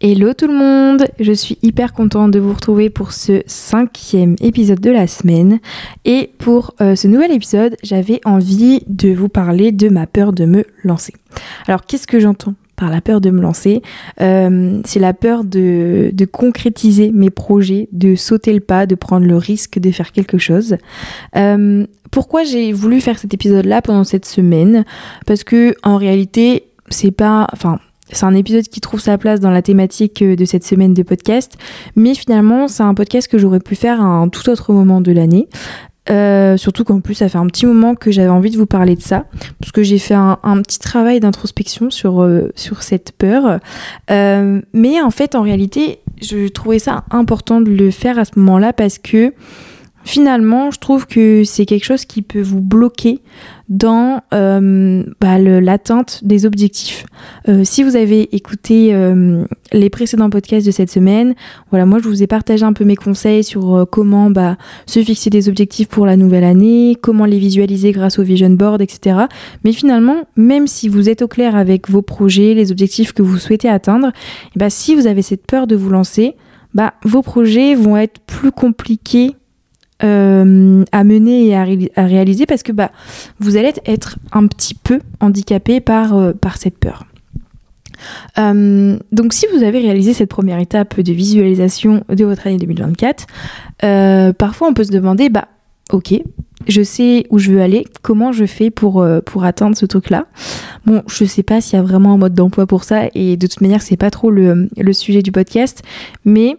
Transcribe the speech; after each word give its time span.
Hello 0.00 0.32
tout 0.32 0.46
le 0.46 0.54
monde, 0.54 1.08
je 1.18 1.32
suis 1.32 1.58
hyper 1.60 1.92
contente 1.92 2.30
de 2.30 2.38
vous 2.38 2.52
retrouver 2.52 2.88
pour 2.88 3.10
ce 3.10 3.42
cinquième 3.46 4.36
épisode 4.40 4.78
de 4.78 4.92
la 4.92 5.08
semaine. 5.08 5.58
Et 6.04 6.30
pour 6.38 6.76
euh, 6.80 6.94
ce 6.94 7.08
nouvel 7.08 7.32
épisode, 7.32 7.74
j'avais 7.82 8.20
envie 8.24 8.84
de 8.86 9.12
vous 9.12 9.28
parler 9.28 9.72
de 9.72 9.88
ma 9.88 10.06
peur 10.06 10.32
de 10.32 10.44
me 10.44 10.64
lancer. 10.84 11.14
Alors 11.66 11.84
qu'est-ce 11.84 12.06
que 12.06 12.20
j'entends 12.20 12.54
par 12.76 12.90
la 12.92 13.00
peur 13.00 13.20
de 13.20 13.30
me 13.30 13.42
lancer? 13.42 13.82
Euh, 14.20 14.80
C'est 14.84 15.00
la 15.00 15.14
peur 15.14 15.42
de, 15.42 16.12
concrétiser 16.30 17.10
mes 17.10 17.30
projets, 17.30 17.88
de 17.90 18.14
sauter 18.14 18.52
le 18.52 18.60
pas, 18.60 18.86
de 18.86 18.94
prendre 18.94 19.26
le 19.26 19.36
risque 19.36 19.80
de 19.80 19.90
faire 19.90 20.12
quelque 20.12 20.38
chose. 20.38 20.76
Euh, 21.34 21.84
pourquoi 22.12 22.44
j'ai 22.44 22.72
voulu 22.72 23.00
faire 23.00 23.18
cet 23.18 23.34
épisode-là 23.34 23.82
pendant 23.82 24.04
cette 24.04 24.26
semaine? 24.26 24.84
Parce 25.26 25.42
que 25.42 25.74
en 25.82 25.96
réalité, 25.96 26.68
c'est 26.88 27.10
pas, 27.10 27.48
enfin, 27.52 27.80
c'est 28.10 28.24
un 28.24 28.34
épisode 28.34 28.64
qui 28.68 28.80
trouve 28.80 29.00
sa 29.00 29.18
place 29.18 29.40
dans 29.40 29.50
la 29.50 29.62
thématique 29.62 30.22
euh, 30.22 30.36
de 30.36 30.44
cette 30.44 30.64
semaine 30.64 30.94
de 30.94 31.02
podcast, 31.02 31.58
mais 31.96 32.14
finalement 32.14 32.68
c'est 32.68 32.82
un 32.82 32.94
podcast 32.94 33.28
que 33.28 33.38
j'aurais 33.38 33.60
pu 33.60 33.74
faire 33.74 34.00
à 34.00 34.04
un 34.04 34.28
tout 34.28 34.48
autre 34.48 34.72
moment 34.72 35.00
de 35.00 35.12
l'année. 35.12 35.48
Euh, 36.10 36.56
surtout 36.56 36.84
qu'en 36.84 37.00
plus 37.00 37.14
ça 37.14 37.28
fait 37.28 37.36
un 37.36 37.46
petit 37.48 37.66
moment 37.66 37.94
que 37.94 38.10
j'avais 38.10 38.30
envie 38.30 38.50
de 38.50 38.56
vous 38.56 38.66
parler 38.66 38.96
de 38.96 39.02
ça, 39.02 39.26
parce 39.60 39.72
que 39.72 39.82
j'ai 39.82 39.98
fait 39.98 40.14
un, 40.14 40.38
petit 40.62 40.78
travail 40.78 41.20
d'introspection 41.20 41.90
sur, 41.90 42.22
euh, 42.22 42.50
sur 42.56 42.82
cette 42.82 43.12
peur. 43.12 43.60
mais 44.08 45.02
en 45.02 45.10
fait 45.10 45.34
en 45.34 45.42
réalité 45.42 46.00
je 46.22 46.48
trouvais 46.48 46.78
ça 46.78 47.04
important 47.10 47.60
de 47.60 47.70
le 47.70 47.90
faire 47.90 48.18
à 48.18 48.24
ce 48.24 48.32
moment-là 48.36 48.72
parce 48.72 48.98
que 48.98 49.34
finalement, 50.08 50.70
je 50.70 50.78
trouve 50.78 51.06
que 51.06 51.44
c'est 51.44 51.66
quelque 51.66 51.84
chose 51.84 52.06
qui 52.06 52.22
peut 52.22 52.40
vous 52.40 52.62
bloquer 52.62 53.20
dans 53.68 54.22
euh, 54.32 55.04
bah, 55.20 55.38
l'atteinte 55.38 56.20
des 56.24 56.46
objectifs. 56.46 57.04
Euh, 57.46 57.60
si 57.62 57.82
vous 57.82 57.94
avez 57.94 58.34
écouté 58.34 58.94
euh, 58.94 59.44
les 59.70 59.90
précédents 59.90 60.30
podcasts 60.30 60.64
de 60.64 60.70
cette 60.70 60.90
semaine, 60.90 61.34
voilà, 61.68 61.84
moi 61.84 61.98
je 62.02 62.08
vous 62.08 62.22
ai 62.22 62.26
partagé 62.26 62.64
un 62.64 62.72
peu 62.72 62.86
mes 62.86 62.96
conseils 62.96 63.44
sur 63.44 63.86
comment 63.92 64.30
bah, 64.30 64.56
se 64.86 65.02
fixer 65.02 65.28
des 65.28 65.50
objectifs 65.50 65.88
pour 65.88 66.06
la 66.06 66.16
nouvelle 66.16 66.44
année, 66.44 66.96
comment 67.02 67.26
les 67.26 67.38
visualiser 67.38 67.92
grâce 67.92 68.18
au 68.18 68.22
vision 68.22 68.48
board, 68.48 68.80
etc. 68.80 69.26
Mais 69.62 69.72
finalement, 69.72 70.22
même 70.36 70.66
si 70.66 70.88
vous 70.88 71.10
êtes 71.10 71.20
au 71.20 71.28
clair 71.28 71.54
avec 71.54 71.90
vos 71.90 72.00
projets, 72.00 72.54
les 72.54 72.72
objectifs 72.72 73.12
que 73.12 73.20
vous 73.20 73.36
souhaitez 73.36 73.68
atteindre, 73.68 74.12
bah, 74.56 74.70
si 74.70 74.94
vous 74.94 75.06
avez 75.06 75.20
cette 75.20 75.46
peur 75.46 75.66
de 75.66 75.76
vous 75.76 75.90
lancer, 75.90 76.34
bah, 76.72 76.94
vos 77.04 77.20
projets 77.20 77.74
vont 77.74 77.98
être 77.98 78.20
plus 78.20 78.52
compliqués 78.52 79.34
euh, 80.04 80.84
à 80.92 81.02
mener 81.02 81.48
et 81.48 81.56
à, 81.56 81.64
réaliser 82.04 82.46
parce 82.46 82.62
que 82.62 82.70
bah, 82.70 82.92
vous 83.40 83.56
allez 83.56 83.72
être 83.84 84.16
un 84.30 84.46
petit 84.46 84.76
peu 84.76 85.00
handicapé 85.18 85.80
par, 85.80 86.16
euh, 86.16 86.32
par 86.32 86.56
cette 86.56 86.78
peur. 86.78 87.04
Euh, 88.38 88.96
donc 89.10 89.32
si 89.32 89.46
vous 89.52 89.64
avez 89.64 89.80
réalisé 89.80 90.12
cette 90.12 90.30
première 90.30 90.60
étape 90.60 91.00
de 91.00 91.12
visualisation 91.12 92.04
de 92.08 92.24
votre 92.24 92.46
année 92.46 92.58
2024, 92.58 93.26
parfois 94.38 94.68
on 94.68 94.72
peut 94.72 94.84
se 94.84 94.92
demander, 94.92 95.30
bah 95.30 95.48
ok, 95.90 96.14
je 96.68 96.82
sais 96.82 97.26
où 97.30 97.40
je 97.40 97.50
veux 97.50 97.60
aller, 97.60 97.84
comment 98.02 98.30
je 98.30 98.44
fais 98.44 98.70
pour, 98.70 99.04
pour 99.26 99.42
atteindre 99.42 99.76
ce 99.76 99.84
truc-là? 99.84 100.26
Bon, 100.86 101.02
je 101.08 101.24
sais 101.24 101.42
pas 101.42 101.60
s'il 101.60 101.76
y 101.76 101.80
a 101.80 101.82
vraiment 101.82 102.12
un 102.12 102.18
mode 102.18 102.34
d'emploi 102.34 102.68
pour 102.68 102.84
ça, 102.84 103.08
et 103.16 103.36
de 103.36 103.46
toute 103.48 103.62
manière, 103.62 103.82
c'est 103.82 103.96
pas 103.96 104.10
trop 104.10 104.30
le, 104.30 104.68
le, 104.76 104.92
sujet 104.92 105.22
du 105.22 105.32
podcast, 105.32 105.82
mais 106.24 106.56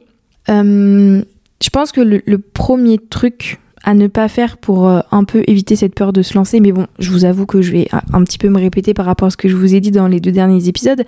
je 1.62 1.70
pense 1.70 1.92
que 1.92 2.02
le, 2.02 2.38
premier 2.38 2.98
truc 2.98 3.60
à 3.84 3.94
ne 3.94 4.08
pas 4.08 4.28
faire 4.28 4.58
pour 4.58 4.88
euh, 4.88 5.00
un 5.12 5.24
peu 5.24 5.44
éviter 5.48 5.76
cette 5.76 5.96
peur 5.96 6.14
de 6.14 6.22
se 6.22 6.34
lancer, 6.34 6.60
mais 6.60 6.72
bon, 6.72 6.88
je 7.00 7.12
vous 7.12 7.26
avoue 7.26 7.46
que 7.46 7.62
je 7.62 7.72
vais 7.72 7.88
un 8.14 8.24
petit 8.24 8.38
peu 8.38 8.50
me 8.50 8.60
répéter 8.60 8.94
par 8.94 9.06
rapport 9.06 9.28
à 9.28 9.32
ce 9.32 9.38
que 9.38 9.48
je 9.48 9.56
vous 9.56 9.74
ai 9.74 9.80
dit 9.80 9.92
dans 9.92 10.08
les 10.08 10.20
deux 10.20 10.32
derniers 10.32 10.68
épisodes, 10.68 11.04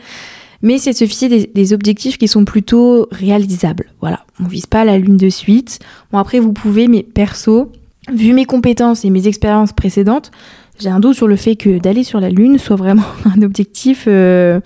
mais 0.61 0.77
c'est 0.77 0.93
se 0.93 1.05
fixer 1.05 1.47
des, 1.53 1.73
objectifs 1.73 2.17
qui 2.17 2.27
sont 2.27 2.45
plutôt 2.45 3.07
réalisables. 3.11 3.87
Voilà, 3.99 4.25
on 4.39 4.47
vise 4.47 4.67
pas 4.67 4.85
la 4.85 4.97
lune 4.97 5.17
de 5.17 5.29
suite. 5.29 5.79
Bon 6.11 6.19
après 6.19 6.39
vous 6.39 6.53
pouvez, 6.53 6.87
mais 6.87 7.03
perso, 7.03 7.71
vu 8.11 8.33
mes 8.33 8.45
compétences 8.45 9.03
et 9.03 9.09
mes 9.09 9.27
expériences 9.27 9.73
précédentes, 9.73 10.31
j'ai 10.79 10.89
un 10.89 10.99
doute 10.99 11.15
sur 11.15 11.27
le 11.27 11.35
fait 11.35 11.55
que 11.55 11.77
d'aller 11.77 12.03
sur 12.03 12.19
la 12.19 12.29
lune 12.29 12.57
soit 12.57 12.75
vraiment 12.75 13.03
un 13.25 13.41
objectif 13.41 14.05
euh, 14.07 14.59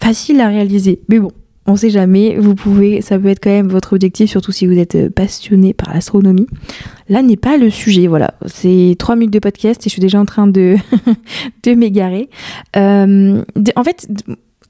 facile 0.00 0.40
à 0.40 0.48
réaliser. 0.48 1.00
Mais 1.08 1.18
bon, 1.18 1.32
on 1.70 1.76
sait 1.76 1.90
jamais, 1.90 2.36
vous 2.36 2.54
pouvez, 2.54 3.00
ça 3.00 3.18
peut 3.18 3.28
être 3.28 3.40
quand 3.42 3.50
même 3.50 3.68
votre 3.68 3.92
objectif, 3.92 4.28
surtout 4.28 4.52
si 4.52 4.66
vous 4.66 4.76
êtes 4.76 4.96
euh, 4.96 5.08
passionné 5.08 5.72
par 5.72 5.94
l'astronomie. 5.94 6.46
Là 7.08 7.22
n'est 7.22 7.36
pas 7.36 7.56
le 7.56 7.70
sujet, 7.70 8.06
voilà. 8.06 8.34
C'est 8.46 8.96
trois 8.98 9.14
minutes 9.14 9.32
de 9.32 9.38
podcast 9.38 9.80
et 9.82 9.84
je 9.84 9.90
suis 9.90 10.00
déjà 10.00 10.18
en 10.18 10.24
train 10.24 10.46
de, 10.46 10.76
de 11.62 11.74
m'égarer. 11.74 12.28
Euh, 12.76 13.42
en 13.76 13.84
fait, 13.84 14.08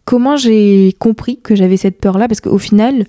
comment 0.04 0.36
j'ai 0.36 0.94
compris 0.98 1.40
que 1.42 1.54
j'avais 1.54 1.78
cette 1.78 1.98
peur-là? 1.98 2.28
Parce 2.28 2.40
qu'au 2.40 2.58
final, 2.58 3.06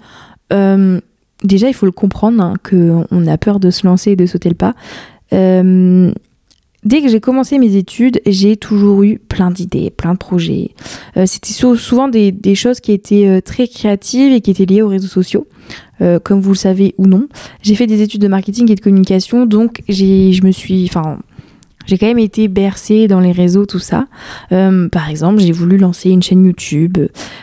euh, 0.53 0.99
déjà, 1.43 1.67
il 1.67 1.73
faut 1.73 1.85
le 1.85 1.91
comprendre, 1.91 2.41
hein, 2.41 2.53
qu'on 2.67 3.27
a 3.27 3.37
peur 3.37 3.59
de 3.59 3.71
se 3.71 3.85
lancer 3.85 4.11
et 4.11 4.15
de 4.15 4.25
sauter 4.25 4.49
le 4.49 4.55
pas. 4.55 4.73
Dès 6.83 7.03
que 7.03 7.09
j'ai 7.09 7.19
commencé 7.19 7.59
mes 7.59 7.75
études, 7.75 8.21
j'ai 8.25 8.57
toujours 8.57 9.03
eu 9.03 9.19
plein 9.19 9.51
d'idées, 9.51 9.91
plein 9.91 10.13
de 10.13 10.17
projets. 10.17 10.71
Euh, 11.15 11.25
c'était 11.27 11.53
souvent 11.53 12.07
des, 12.07 12.55
choses 12.55 12.79
qui 12.79 12.91
étaient 12.91 13.27
euh, 13.27 13.39
très 13.39 13.67
créatives 13.67 14.33
et 14.33 14.41
qui 14.41 14.49
étaient 14.49 14.65
liées 14.65 14.81
aux 14.81 14.87
réseaux 14.87 15.07
sociaux, 15.07 15.47
euh, 16.01 16.19
comme 16.19 16.41
vous 16.41 16.53
le 16.53 16.57
savez 16.57 16.95
ou 16.97 17.05
non. 17.05 17.27
J'ai 17.61 17.75
fait 17.75 17.85
des 17.85 18.01
études 18.01 18.21
de 18.21 18.27
marketing 18.27 18.71
et 18.71 18.75
de 18.75 18.81
communication, 18.81 19.45
donc 19.45 19.83
je 19.89 20.43
me 20.43 20.51
suis, 20.51 20.85
enfin, 20.85 21.19
j'ai 21.91 21.97
quand 21.97 22.07
même 22.07 22.19
été 22.19 22.47
bercée 22.47 23.09
dans 23.09 23.19
les 23.19 23.33
réseaux, 23.33 23.65
tout 23.65 23.79
ça. 23.79 24.05
Euh, 24.53 24.87
par 24.87 25.09
exemple, 25.09 25.41
j'ai 25.41 25.51
voulu 25.51 25.77
lancer 25.77 26.09
une 26.09 26.23
chaîne 26.23 26.45
YouTube. 26.45 26.97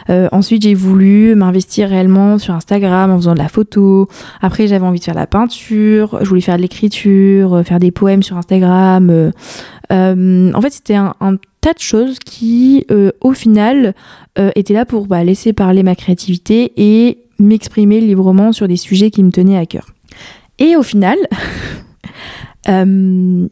Euh, 0.09 0.26
ensuite, 0.32 0.62
j'ai 0.62 0.72
voulu 0.72 1.34
m'investir 1.34 1.91
réellement 1.91 2.38
sur 2.38 2.54
Instagram 2.54 3.10
en 3.10 3.19
faisant 3.19 3.34
de 3.34 3.38
la 3.38 3.50
photo. 3.50 4.09
Après, 4.41 4.66
j'avais 4.66 4.86
envie 4.86 5.00
de 5.00 5.04
faire 5.04 5.12
de 5.12 5.20
la 5.20 5.26
peinture. 5.26 6.19
Je 6.22 6.28
voulais 6.31 6.41
faire 6.41 6.56
de 6.56 6.62
l'écriture, 6.62 7.56
euh, 7.56 7.62
faire 7.62 7.78
des 7.78 7.91
poèmes 7.91 8.22
sur 8.22 8.38
Instagram. 8.38 9.32
en 9.91 10.60
fait, 10.62 10.70
c'était 10.70 10.94
un, 10.94 11.12
tas 11.60 11.75
de 11.75 11.78
choses 11.78 12.19
qui, 12.20 12.86
au 13.20 13.32
final, 13.32 13.94
étaient 14.54 14.75
là 14.75 14.86
pour 14.86 15.09
bah, 15.09 15.25
laisser 15.25 15.53
parler 15.53 15.82
ma 15.82 15.94
créativité 15.94 16.72
et 16.76 17.19
m'exprimer 17.38 18.00
librement 18.00 18.53
sur 18.53 18.66
des 18.66 18.76
sujets 18.76 19.10
qui 19.10 19.22
me 19.22 19.30
tenaient 19.30 19.59
à 19.59 19.66
cœur. 19.66 19.88
Et 20.59 20.75
au 20.76 20.82
final, 20.82 21.19
il 22.66 22.72
euh, 22.72 22.84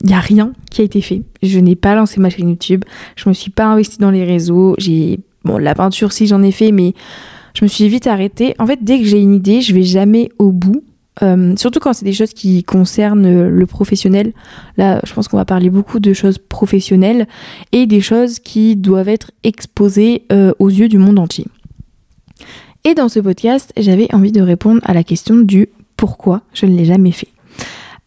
n'y 0.05 0.15
a 0.15 0.21
rien 0.21 0.53
qui 0.71 0.83
a 0.83 0.84
été 0.84 1.00
fait. 1.00 1.22
Je 1.43 1.59
n'ai 1.59 1.77
pas 1.77 1.94
lancé 1.94 2.21
ma 2.21 2.28
chaîne 2.28 2.49
YouTube. 2.49 2.84
Je 3.17 3.28
me 3.28 3.34
suis 3.34 3.50
pas 3.50 3.65
investie 3.65 3.99
dans 3.99 4.11
les 4.11 4.25
réseaux. 4.25 4.75
J'ai 4.78 5.21
bon 5.44 5.59
la 5.59 5.75
peinture 5.75 6.12
si 6.12 6.27
j'en 6.27 6.43
ai 6.43 6.50
fait, 6.50 6.72
mais 6.72 6.93
je 7.55 7.65
me 7.65 7.69
suis 7.69 7.89
vite 7.89 8.06
arrêtée. 8.06 8.55
En 8.59 8.66
fait, 8.66 8.83
dès 8.83 8.99
que 8.99 9.05
j'ai 9.05 9.21
une 9.21 9.34
idée, 9.34 9.61
je 9.61 9.75
vais 9.75 9.84
jamais 9.84 10.31
au 10.39 10.53
bout. 10.53 10.83
Euh, 11.22 11.55
surtout 11.56 11.81
quand 11.81 11.95
c'est 11.95 12.05
des 12.05 12.12
choses 12.12 12.34
qui 12.34 12.62
concernent 12.62 13.49
le 13.49 13.66
professionnel. 13.66 14.34
Là, 14.77 15.00
je 15.06 15.15
pense 15.15 15.28
qu'on 15.28 15.39
va 15.39 15.47
parler 15.47 15.71
beaucoup 15.71 15.99
de 15.99 16.12
choses 16.12 16.37
professionnelles 16.37 17.27
et 17.72 17.87
des 17.87 18.03
choses 18.03 18.39
qui 18.39 18.77
doivent 18.77 19.09
être 19.09 19.31
exposées 19.43 20.25
euh, 20.31 20.53
aux 20.59 20.69
yeux 20.69 20.89
du 20.89 20.99
monde 20.99 21.19
entier. 21.19 21.47
Et 22.84 22.95
dans 22.95 23.09
ce 23.09 23.21
podcast, 23.21 23.72
j'avais 23.78 24.15
envie 24.15 24.33
de 24.33 24.43
répondre 24.43 24.83
à 24.84 24.93
la 24.93 25.05
question 25.05 25.37
du 25.37 25.71
pourquoi 25.97 26.43
je 26.53 26.66
ne 26.66 26.77
l'ai 26.77 26.84
jamais 26.84 27.12
fait. 27.12 27.28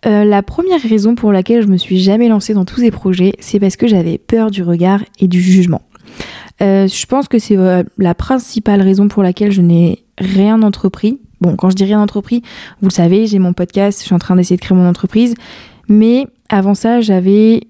Euh, 0.05 0.23
la 0.23 0.41
première 0.43 0.81
raison 0.81 1.15
pour 1.15 1.31
laquelle 1.31 1.61
je 1.61 1.67
me 1.67 1.77
suis 1.77 1.99
jamais 1.99 2.29
lancée 2.29 2.53
dans 2.53 2.65
tous 2.65 2.79
ces 2.79 2.91
projets, 2.91 3.33
c'est 3.39 3.59
parce 3.59 3.75
que 3.75 3.87
j'avais 3.87 4.17
peur 4.17 4.49
du 4.49 4.63
regard 4.63 5.03
et 5.19 5.27
du 5.27 5.41
jugement. 5.41 5.81
Euh, 6.61 6.87
je 6.87 7.05
pense 7.05 7.27
que 7.27 7.39
c'est 7.39 7.57
euh, 7.57 7.83
la 7.97 8.15
principale 8.15 8.81
raison 8.81 9.07
pour 9.07 9.23
laquelle 9.23 9.51
je 9.51 9.61
n'ai 9.61 10.03
rien 10.17 10.61
entrepris. 10.61 11.19
Bon, 11.41 11.55
quand 11.55 11.69
je 11.69 11.75
dis 11.75 11.85
rien 11.85 12.01
entrepris, 12.01 12.41
vous 12.81 12.89
le 12.89 12.93
savez, 12.93 13.27
j'ai 13.27 13.39
mon 13.39 13.53
podcast, 13.53 13.99
je 13.99 14.05
suis 14.05 14.15
en 14.15 14.19
train 14.19 14.35
d'essayer 14.35 14.57
de 14.57 14.61
créer 14.61 14.77
mon 14.77 14.88
entreprise. 14.88 15.35
Mais 15.88 16.27
avant 16.49 16.75
ça, 16.75 17.01
j'avais 17.01 17.61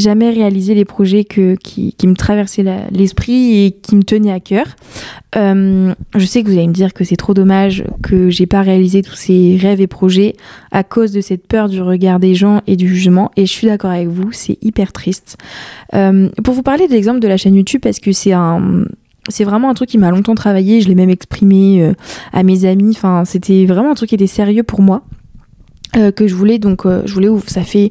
jamais 0.00 0.30
réalisé 0.30 0.74
les 0.74 0.84
projets 0.84 1.24
que, 1.24 1.54
qui, 1.56 1.94
me 2.04 2.14
traversaient 2.14 2.64
l'esprit 2.90 3.64
et 3.64 3.70
qui 3.72 3.96
me 3.96 4.02
tenaient 4.02 4.32
à 4.32 4.40
cœur. 4.40 4.66
Euh, 5.36 5.94
je 6.14 6.24
sais 6.24 6.42
que 6.42 6.48
vous 6.48 6.56
allez 6.56 6.68
me 6.68 6.72
dire 6.72 6.94
que 6.94 7.04
c'est 7.04 7.16
trop 7.16 7.34
dommage 7.34 7.84
que 8.02 8.30
j'ai 8.30 8.46
pas 8.46 8.62
réalisé 8.62 9.02
tous 9.02 9.14
ces 9.14 9.58
rêves 9.60 9.80
et 9.80 9.86
projets 9.86 10.36
à 10.70 10.84
cause 10.84 11.12
de 11.12 11.20
cette 11.20 11.46
peur 11.46 11.68
du 11.68 11.80
regard 11.80 12.20
des 12.20 12.34
gens 12.34 12.62
et 12.66 12.76
du 12.76 12.88
jugement. 12.88 13.30
Et 13.36 13.46
je 13.46 13.52
suis 13.52 13.66
d'accord 13.66 13.90
avec 13.90 14.08
vous, 14.08 14.32
c'est 14.32 14.58
hyper 14.62 14.92
triste. 14.92 15.36
Euh, 15.94 16.28
pour 16.44 16.54
vous 16.54 16.62
parler 16.62 16.86
de 16.88 16.92
l'exemple 16.92 17.20
de 17.20 17.28
la 17.28 17.36
chaîne 17.36 17.54
YouTube, 17.54 17.80
parce 17.82 17.98
que 17.98 18.12
c'est 18.12 18.32
un 18.32 18.84
c'est 19.28 19.42
vraiment 19.42 19.68
un 19.68 19.74
truc 19.74 19.88
qui 19.88 19.98
m'a 19.98 20.12
longtemps 20.12 20.36
travaillé, 20.36 20.80
je 20.80 20.88
l'ai 20.88 20.94
même 20.94 21.10
exprimé 21.10 21.82
euh, 21.82 21.94
à 22.32 22.44
mes 22.44 22.64
amis, 22.64 22.90
enfin 22.90 23.24
c'était 23.24 23.66
vraiment 23.66 23.90
un 23.90 23.94
truc 23.94 24.10
qui 24.10 24.14
était 24.14 24.28
sérieux 24.28 24.62
pour 24.62 24.82
moi, 24.82 25.02
que 26.14 26.28
je 26.28 26.34
voulais 26.34 26.58
donc, 26.58 26.82
je 26.84 27.12
voulais, 27.14 27.28
ça 27.46 27.62
fait 27.62 27.90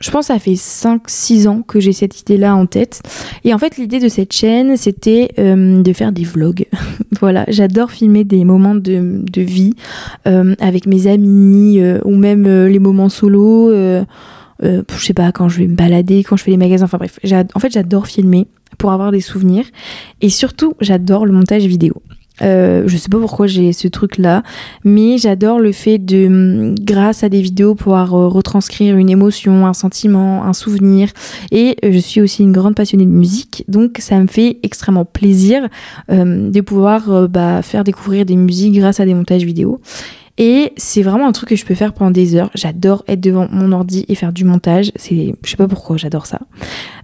je 0.00 0.10
pense 0.10 0.28
que 0.28 0.34
ça 0.34 0.38
fait 0.38 0.54
5-6 0.54 1.46
ans 1.46 1.62
que 1.62 1.78
j'ai 1.78 1.92
cette 1.92 2.20
idée-là 2.20 2.56
en 2.56 2.66
tête. 2.66 3.02
Et 3.44 3.52
en 3.52 3.58
fait, 3.58 3.76
l'idée 3.76 4.00
de 4.00 4.08
cette 4.08 4.32
chaîne, 4.32 4.76
c'était 4.76 5.30
euh, 5.38 5.82
de 5.82 5.92
faire 5.92 6.12
des 6.12 6.24
vlogs. 6.24 6.66
voilà, 7.20 7.44
j'adore 7.48 7.90
filmer 7.90 8.24
des 8.24 8.44
moments 8.44 8.74
de, 8.74 9.22
de 9.22 9.42
vie 9.42 9.74
euh, 10.26 10.54
avec 10.58 10.86
mes 10.86 11.06
amis 11.06 11.80
euh, 11.80 12.00
ou 12.04 12.16
même 12.16 12.48
les 12.66 12.78
moments 12.78 13.10
solo. 13.10 13.70
je 13.72 14.04
sais 14.98 15.14
pas, 15.14 15.32
quand 15.32 15.50
je 15.50 15.58
vais 15.58 15.66
me 15.66 15.76
balader, 15.76 16.24
quand 16.24 16.36
je 16.36 16.44
fais 16.44 16.50
les 16.50 16.56
magasins, 16.56 16.86
enfin 16.86 16.98
bref. 16.98 17.18
En 17.54 17.60
fait, 17.60 17.70
j'adore 17.70 18.06
filmer 18.06 18.48
pour 18.78 18.92
avoir 18.92 19.12
des 19.12 19.20
souvenirs. 19.20 19.66
Et 20.22 20.30
surtout, 20.30 20.74
j'adore 20.80 21.26
le 21.26 21.32
montage 21.32 21.64
vidéo. 21.66 22.02
Euh, 22.42 22.84
je 22.86 22.96
sais 22.96 23.08
pas 23.08 23.18
pourquoi 23.18 23.46
j'ai 23.46 23.72
ce 23.72 23.88
truc 23.88 24.18
là, 24.18 24.42
mais 24.84 25.18
j'adore 25.18 25.58
le 25.58 25.72
fait 25.72 25.98
de, 25.98 26.26
hum, 26.26 26.74
grâce 26.80 27.24
à 27.24 27.28
des 27.28 27.40
vidéos, 27.40 27.74
pouvoir 27.74 28.14
euh, 28.14 28.28
retranscrire 28.28 28.96
une 28.96 29.10
émotion, 29.10 29.66
un 29.66 29.72
sentiment, 29.72 30.44
un 30.44 30.52
souvenir. 30.52 31.10
Et 31.50 31.76
je 31.82 31.98
suis 31.98 32.20
aussi 32.20 32.42
une 32.42 32.52
grande 32.52 32.74
passionnée 32.74 33.06
de 33.06 33.10
musique, 33.10 33.64
donc 33.68 33.98
ça 33.98 34.18
me 34.18 34.26
fait 34.26 34.58
extrêmement 34.62 35.04
plaisir 35.04 35.68
de 36.08 36.60
pouvoir 36.60 37.28
bah, 37.28 37.62
faire 37.62 37.84
découvrir 37.84 38.24
des 38.24 38.36
musiques 38.36 38.74
grâce 38.74 39.00
à 39.00 39.04
des 39.04 39.14
montages 39.14 39.44
vidéo. 39.44 39.80
Et 40.42 40.72
c'est 40.78 41.02
vraiment 41.02 41.28
un 41.28 41.32
truc 41.32 41.50
que 41.50 41.56
je 41.56 41.66
peux 41.66 41.74
faire 41.74 41.92
pendant 41.92 42.10
des 42.10 42.34
heures. 42.34 42.48
J'adore 42.54 43.04
être 43.06 43.20
devant 43.20 43.46
mon 43.52 43.72
ordi 43.72 44.06
et 44.08 44.14
faire 44.14 44.32
du 44.32 44.46
montage. 44.46 44.90
C'est, 44.96 45.34
je 45.44 45.50
sais 45.50 45.58
pas 45.58 45.68
pourquoi, 45.68 45.98
j'adore 45.98 46.24
ça. 46.24 46.40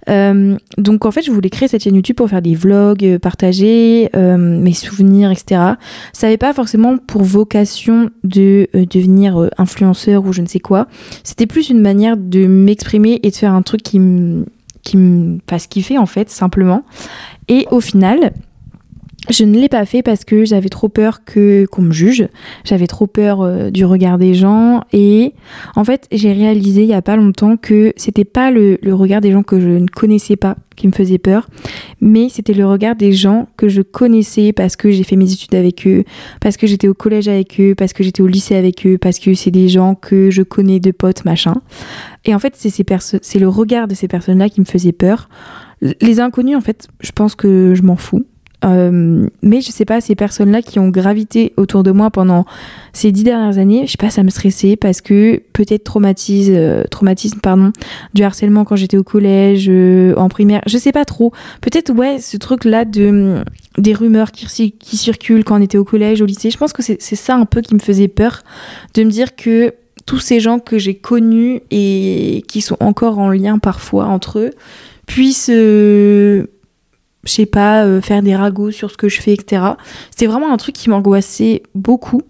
Euh, 0.09 0.57
donc 0.79 1.05
en 1.05 1.11
fait, 1.11 1.21
je 1.21 1.29
voulais 1.29 1.51
créer 1.51 1.67
cette 1.67 1.83
chaîne 1.83 1.93
YouTube 1.93 2.15
pour 2.15 2.27
faire 2.29 2.41
des 2.41 2.55
vlogs, 2.55 3.05
euh, 3.05 3.19
partager 3.19 4.09
euh, 4.15 4.37
mes 4.37 4.73
souvenirs, 4.73 5.29
etc. 5.29 5.73
Ça 6.13 6.25
n'avait 6.25 6.37
pas 6.37 6.51
forcément 6.51 6.97
pour 6.97 7.21
vocation 7.21 8.09
de 8.23 8.67
devenir 8.73 9.51
influenceur 9.59 10.25
ou 10.25 10.33
je 10.33 10.41
ne 10.41 10.47
sais 10.47 10.59
quoi. 10.59 10.87
C'était 11.23 11.45
plus 11.45 11.69
une 11.69 11.79
manière 11.79 12.17
de 12.17 12.47
m'exprimer 12.47 13.19
et 13.21 13.29
de 13.29 13.35
faire 13.35 13.53
un 13.53 13.61
truc 13.61 13.83
qui 13.83 13.99
me 13.99 14.45
qui 14.81 14.97
me 14.97 15.39
fasse 15.47 15.67
kiffer 15.67 15.99
en 15.99 16.07
fait 16.07 16.31
simplement. 16.31 16.83
Et 17.49 17.67
au 17.69 17.81
final, 17.81 18.33
je 19.29 19.43
ne 19.43 19.57
l'ai 19.59 19.69
pas 19.69 19.85
fait 19.85 20.01
parce 20.01 20.23
que 20.23 20.45
j'avais 20.45 20.69
trop 20.69 20.89
peur 20.89 21.23
que 21.25 21.65
qu'on 21.71 21.81
me 21.81 21.91
juge, 21.91 22.27
j'avais 22.63 22.87
trop 22.87 23.07
peur 23.07 23.41
euh, 23.41 23.69
du 23.69 23.85
regard 23.85 24.17
des 24.17 24.33
gens 24.33 24.81
et 24.93 25.33
en 25.75 25.83
fait 25.83 26.07
j'ai 26.11 26.31
réalisé 26.31 26.83
il 26.83 26.89
y 26.89 26.93
a 26.93 27.01
pas 27.01 27.15
longtemps 27.15 27.57
que 27.57 27.93
c'était 27.97 28.25
pas 28.25 28.51
le, 28.51 28.77
le, 28.81 28.93
regard 28.93 29.21
des 29.21 29.31
gens 29.31 29.43
que 29.43 29.59
je 29.59 29.69
ne 29.69 29.87
connaissais 29.87 30.35
pas 30.35 30.55
qui 30.77 30.87
me 30.87 30.93
faisait 30.93 31.17
peur, 31.17 31.49
mais 31.99 32.29
c'était 32.29 32.53
le 32.53 32.65
regard 32.65 32.95
des 32.95 33.11
gens 33.11 33.47
que 33.57 33.67
je 33.67 33.81
connaissais 33.81 34.53
parce 34.53 34.75
que 34.75 34.91
j'ai 34.91 35.03
fait 35.03 35.15
mes 35.15 35.33
études 35.33 35.55
avec 35.55 35.85
eux, 35.87 36.03
parce 36.39 36.55
que 36.55 36.67
j'étais 36.67 36.87
au 36.87 36.93
collège 36.93 37.27
avec 37.27 37.59
eux, 37.59 37.73
parce 37.75 37.93
que 37.93 38.03
j'étais 38.03 38.21
au 38.21 38.27
lycée 38.27 38.55
avec 38.55 38.85
eux, 38.85 38.97
parce 38.97 39.19
que 39.19 39.33
c'est 39.33 39.51
des 39.51 39.67
gens 39.69 39.95
que 39.95 40.29
je 40.29 40.43
connais 40.43 40.79
de 40.79 40.91
potes 40.91 41.25
machin. 41.25 41.55
Et 42.25 42.33
en 42.33 42.39
fait 42.39 42.53
c'est 42.55 42.69
ces 42.69 42.85
c'est 43.21 43.39
le 43.39 43.49
regard 43.49 43.87
de 43.87 43.95
ces 43.95 44.07
personnes 44.07 44.37
là 44.37 44.49
qui 44.49 44.61
me 44.61 44.65
faisait 44.65 44.91
peur. 44.93 45.27
Les 46.01 46.19
inconnus 46.19 46.55
en 46.55 46.61
fait 46.61 46.87
je 47.01 47.11
pense 47.11 47.35
que 47.35 47.73
je 47.75 47.81
m'en 47.81 47.97
fous 47.97 48.25
euh, 48.67 49.27
mais 49.41 49.61
je 49.61 49.71
sais 49.71 49.85
pas, 49.85 50.01
ces 50.01 50.15
personnes-là 50.15 50.61
qui 50.61 50.79
ont 50.79 50.89
gravité 50.89 51.53
autour 51.57 51.83
de 51.83 51.91
moi 51.91 52.09
pendant 52.09 52.45
ces 52.93 53.11
dix 53.11 53.23
dernières 53.23 53.57
années, 53.57 53.85
je 53.85 53.91
sais 53.91 53.97
pas, 53.97 54.09
ça 54.09 54.23
me 54.23 54.29
stressait 54.29 54.75
parce 54.75 55.01
que 55.01 55.41
peut-être 55.53 55.83
traumatise, 55.83 56.51
euh, 56.51 56.83
traumatisme, 56.89 57.39
pardon, 57.39 57.71
du 58.13 58.23
harcèlement 58.23 58.65
quand 58.65 58.75
j'étais 58.75 58.97
au 58.97 59.03
collège, 59.03 59.67
euh, 59.69 60.15
en 60.15 60.29
primaire, 60.29 60.61
je 60.65 60.77
sais 60.77 60.91
pas 60.91 61.05
trop. 61.05 61.31
Peut-être, 61.61 61.93
ouais, 61.93 62.19
ce 62.19 62.37
truc-là 62.37 62.85
de 62.85 63.43
des 63.77 63.93
rumeurs 63.93 64.31
qui, 64.31 64.71
qui 64.71 64.97
circulent 64.97 65.43
quand 65.43 65.59
on 65.59 65.61
était 65.61 65.77
au 65.77 65.83
collège, 65.83 66.21
au 66.21 66.25
lycée, 66.25 66.49
je 66.49 66.57
pense 66.57 66.73
que 66.73 66.81
c'est 66.81 66.99
ça 66.99 67.35
un 67.35 67.45
peu 67.45 67.61
qui 67.61 67.75
me 67.75 67.79
faisait 67.79 68.07
peur, 68.07 68.41
de 68.95 69.03
me 69.03 69.11
dire 69.11 69.35
que 69.35 69.73
tous 70.07 70.19
ces 70.19 70.39
gens 70.39 70.57
que 70.57 70.79
j'ai 70.79 70.95
connus 70.95 71.61
et 71.69 72.43
qui 72.47 72.61
sont 72.61 72.77
encore 72.79 73.19
en 73.19 73.29
lien 73.29 73.59
parfois 73.59 74.05
entre 74.05 74.39
eux 74.39 74.51
puissent 75.05 75.51
je 77.27 77.33
sais 77.33 77.45
pas, 77.45 77.83
euh, 77.83 78.01
faire 78.01 78.21
des 78.21 78.35
ragots 78.35 78.71
sur 78.71 78.89
ce 78.91 78.97
que 78.97 79.09
je 79.09 79.21
fais, 79.21 79.33
etc. 79.33 79.61
C'était 80.11 80.27
vraiment 80.27 80.51
un 80.51 80.57
truc 80.57 80.75
qui 80.75 80.89
m'angoissait 80.89 81.63
beaucoup. 81.75 82.21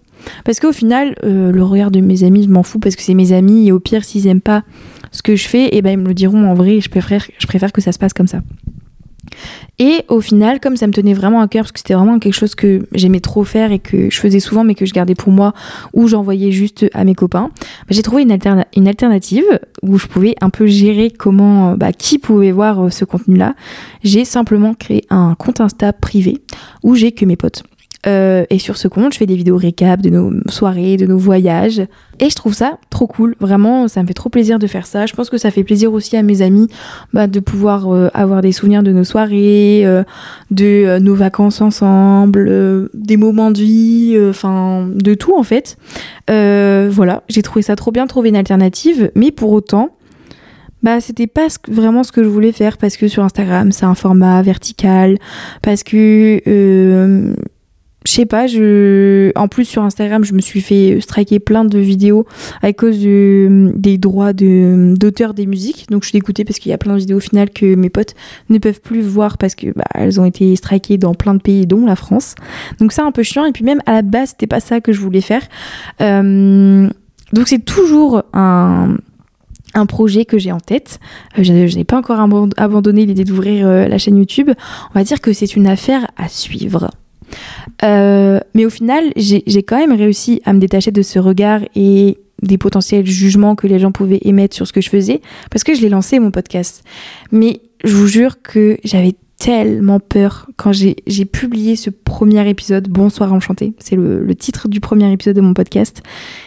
Parce 0.44 0.60
qu'au 0.60 0.72
final, 0.72 1.14
euh, 1.24 1.52
le 1.52 1.62
regard 1.62 1.90
de 1.90 2.00
mes 2.00 2.24
amis, 2.24 2.42
je 2.42 2.48
m'en 2.48 2.62
fous 2.62 2.78
parce 2.78 2.96
que 2.96 3.02
c'est 3.02 3.14
mes 3.14 3.32
amis 3.32 3.68
et 3.68 3.72
au 3.72 3.78
pire, 3.78 4.04
s'ils 4.04 4.26
aiment 4.26 4.40
pas 4.40 4.64
ce 5.12 5.22
que 5.22 5.36
je 5.36 5.48
fais, 5.48 5.66
et 5.66 5.78
eh 5.78 5.82
ben 5.82 5.92
ils 5.92 5.98
me 5.98 6.08
le 6.08 6.14
diront 6.14 6.44
en 6.44 6.54
vrai. 6.54 6.80
Je 6.80 6.90
préfère, 6.90 7.24
je 7.38 7.46
préfère 7.46 7.72
que 7.72 7.80
ça 7.80 7.92
se 7.92 7.98
passe 7.98 8.12
comme 8.12 8.26
ça. 8.26 8.42
Et 9.78 10.04
au 10.08 10.20
final, 10.20 10.60
comme 10.60 10.76
ça 10.76 10.86
me 10.86 10.92
tenait 10.92 11.14
vraiment 11.14 11.40
à 11.40 11.48
cœur, 11.48 11.62
parce 11.62 11.72
que 11.72 11.78
c'était 11.78 11.94
vraiment 11.94 12.18
quelque 12.18 12.34
chose 12.34 12.54
que 12.54 12.86
j'aimais 12.92 13.20
trop 13.20 13.44
faire 13.44 13.70
et 13.70 13.78
que 13.78 14.10
je 14.10 14.18
faisais 14.18 14.40
souvent, 14.40 14.64
mais 14.64 14.74
que 14.74 14.86
je 14.86 14.92
gardais 14.92 15.14
pour 15.14 15.32
moi, 15.32 15.52
ou 15.92 16.08
j'envoyais 16.08 16.50
juste 16.50 16.86
à 16.94 17.04
mes 17.04 17.14
copains, 17.14 17.50
bah, 17.52 17.90
j'ai 17.90 18.02
trouvé 18.02 18.22
une, 18.22 18.88
alternative 18.88 19.44
où 19.82 19.98
je 19.98 20.06
pouvais 20.06 20.34
un 20.40 20.50
peu 20.50 20.66
gérer 20.66 21.10
comment, 21.10 21.76
bah, 21.76 21.92
qui 21.92 22.18
pouvait 22.18 22.52
voir 22.52 22.86
euh, 22.86 22.90
ce 22.90 23.04
contenu-là. 23.04 23.54
J'ai 24.02 24.24
simplement 24.24 24.74
créé 24.74 25.04
un 25.10 25.34
compte 25.36 25.60
Insta 25.60 25.92
privé 25.92 26.38
où 26.82 26.94
j'ai 26.94 27.12
que 27.12 27.24
mes 27.24 27.36
potes. 27.36 27.62
Euh, 28.06 28.44
et 28.48 28.58
sur 28.58 28.76
ce 28.76 28.86
compte, 28.86 29.12
je 29.12 29.18
fais 29.18 29.26
des 29.26 29.34
vidéos 29.34 29.56
récap 29.56 30.00
de 30.00 30.10
nos 30.10 30.32
soirées, 30.48 30.96
de 30.96 31.06
nos 31.06 31.18
voyages. 31.18 31.82
Et 32.20 32.30
je 32.30 32.34
trouve 32.34 32.54
ça 32.54 32.78
trop 32.90 33.06
cool. 33.06 33.34
Vraiment, 33.40 33.88
ça 33.88 34.02
me 34.02 34.06
fait 34.06 34.14
trop 34.14 34.28
plaisir 34.28 34.58
de 34.58 34.66
faire 34.66 34.86
ça. 34.86 35.06
Je 35.06 35.14
pense 35.14 35.30
que 35.30 35.38
ça 35.38 35.50
fait 35.50 35.64
plaisir 35.64 35.92
aussi 35.92 36.16
à 36.16 36.22
mes 36.22 36.42
amis 36.42 36.68
bah, 37.12 37.26
de 37.26 37.40
pouvoir 37.40 37.92
euh, 37.92 38.08
avoir 38.14 38.40
des 38.40 38.52
souvenirs 38.52 38.82
de 38.82 38.92
nos 38.92 39.04
soirées, 39.04 39.84
euh, 39.84 40.04
de 40.50 40.98
nos 40.98 41.14
vacances 41.14 41.60
ensemble, 41.60 42.88
des 42.94 43.16
moments 43.16 43.50
de 43.50 43.58
vie, 43.58 44.16
enfin 44.28 44.88
de 44.92 45.14
tout 45.14 45.36
en 45.36 45.42
fait. 45.42 45.76
voilà, 46.28 47.22
j'ai 47.28 47.42
trouvé 47.42 47.62
ça 47.62 47.76
trop 47.76 47.90
bien 47.90 48.04
de 48.04 48.08
trouver 48.08 48.28
une 48.28 48.36
alternative. 48.36 49.10
Mais 49.14 49.30
pour 49.30 49.52
autant, 49.52 49.90
bah 50.82 51.00
c'était 51.00 51.26
pas 51.26 51.48
vraiment 51.66 52.04
ce 52.04 52.12
que 52.12 52.22
je 52.22 52.28
voulais 52.28 52.52
faire 52.52 52.78
parce 52.78 52.96
que 52.96 53.08
sur 53.08 53.24
Instagram 53.24 53.72
c'est 53.72 53.84
un 53.84 53.96
format 53.96 54.42
vertical 54.42 55.18
parce 55.60 55.82
que 55.82 56.40
je 58.08 58.14
sais 58.14 58.24
pas, 58.24 58.46
je... 58.46 59.32
en 59.36 59.48
plus 59.48 59.66
sur 59.66 59.82
Instagram, 59.82 60.24
je 60.24 60.32
me 60.32 60.40
suis 60.40 60.62
fait 60.62 60.98
striker 60.98 61.40
plein 61.40 61.66
de 61.66 61.78
vidéos 61.78 62.24
à 62.62 62.72
cause 62.72 63.00
des 63.00 63.98
droits 63.98 64.32
d'auteur 64.32 65.34
des 65.34 65.44
musiques. 65.44 65.86
Donc 65.90 66.04
je 66.04 66.08
suis 66.08 66.18
dégoûtée 66.18 66.46
parce 66.46 66.58
qu'il 66.58 66.70
y 66.70 66.72
a 66.72 66.78
plein 66.78 66.94
de 66.94 67.00
vidéos 67.00 67.18
au 67.18 67.20
final 67.20 67.50
que 67.50 67.74
mes 67.74 67.90
potes 67.90 68.14
ne 68.48 68.56
peuvent 68.56 68.80
plus 68.80 69.02
voir 69.02 69.36
parce 69.36 69.54
que 69.54 69.66
bah, 69.76 69.84
elles 69.94 70.18
ont 70.20 70.24
été 70.24 70.56
strikées 70.56 70.96
dans 70.96 71.12
plein 71.12 71.34
de 71.34 71.42
pays, 71.42 71.66
dont 71.66 71.84
la 71.84 71.96
France. 71.96 72.34
Donc 72.80 72.92
c'est 72.92 73.02
un 73.02 73.12
peu 73.12 73.22
chiant. 73.22 73.44
Et 73.44 73.52
puis 73.52 73.62
même 73.62 73.82
à 73.84 73.92
la 73.92 74.00
base, 74.02 74.30
c'était 74.30 74.46
pas 74.46 74.60
ça 74.60 74.80
que 74.80 74.90
je 74.90 75.00
voulais 75.00 75.20
faire. 75.20 75.42
Euh, 76.00 76.88
donc 77.34 77.46
c'est 77.46 77.62
toujours 77.62 78.22
un, 78.32 78.96
un 79.74 79.84
projet 79.84 80.24
que 80.24 80.38
j'ai 80.38 80.52
en 80.52 80.60
tête. 80.60 80.98
Euh, 81.38 81.42
je, 81.42 81.76
n'ai 81.76 81.84
pas 81.84 81.98
encore 81.98 82.20
abandonné 82.56 83.04
l'idée 83.04 83.24
d'ouvrir 83.24 83.66
euh, 83.66 83.86
la 83.86 83.98
chaîne 83.98 84.16
YouTube. 84.16 84.50
On 84.94 84.98
va 84.98 85.04
dire 85.04 85.20
que 85.20 85.34
c'est 85.34 85.56
une 85.56 85.66
affaire 85.66 86.10
à 86.16 86.28
suivre. 86.28 86.88
Euh, 87.84 88.40
mais 88.54 88.64
au 88.64 88.70
final, 88.70 89.12
j'ai 89.16 89.62
quand 89.62 89.78
même 89.78 89.92
réussi 89.92 90.40
à 90.44 90.52
me 90.52 90.58
détacher 90.58 90.90
de 90.90 91.02
ce 91.02 91.18
regard 91.18 91.60
et 91.74 92.18
des 92.42 92.58
potentiels 92.58 93.06
jugements 93.06 93.56
que 93.56 93.66
les 93.66 93.78
gens 93.78 93.92
pouvaient 93.92 94.20
émettre 94.22 94.54
sur 94.54 94.66
ce 94.66 94.72
que 94.72 94.80
je 94.80 94.90
faisais, 94.90 95.20
parce 95.50 95.64
que 95.64 95.74
je 95.74 95.82
l'ai 95.82 95.88
lancé 95.88 96.18
mon 96.18 96.30
podcast. 96.30 96.84
Mais 97.32 97.60
je 97.84 97.94
vous 97.94 98.06
jure 98.06 98.42
que 98.42 98.78
j'avais 98.84 99.14
tellement 99.38 100.00
peur 100.00 100.48
quand 100.56 100.72
j'ai 100.72 101.24
publié 101.24 101.76
ce 101.76 101.90
premier 101.90 102.48
épisode, 102.48 102.88
Bonsoir 102.88 103.32
Enchanté, 103.32 103.72
c'est 103.78 103.94
le, 103.94 104.34
titre 104.34 104.68
du 104.68 104.80
premier 104.80 105.12
épisode 105.12 105.36
de 105.36 105.40
mon 105.40 105.54
podcast. 105.54 106.02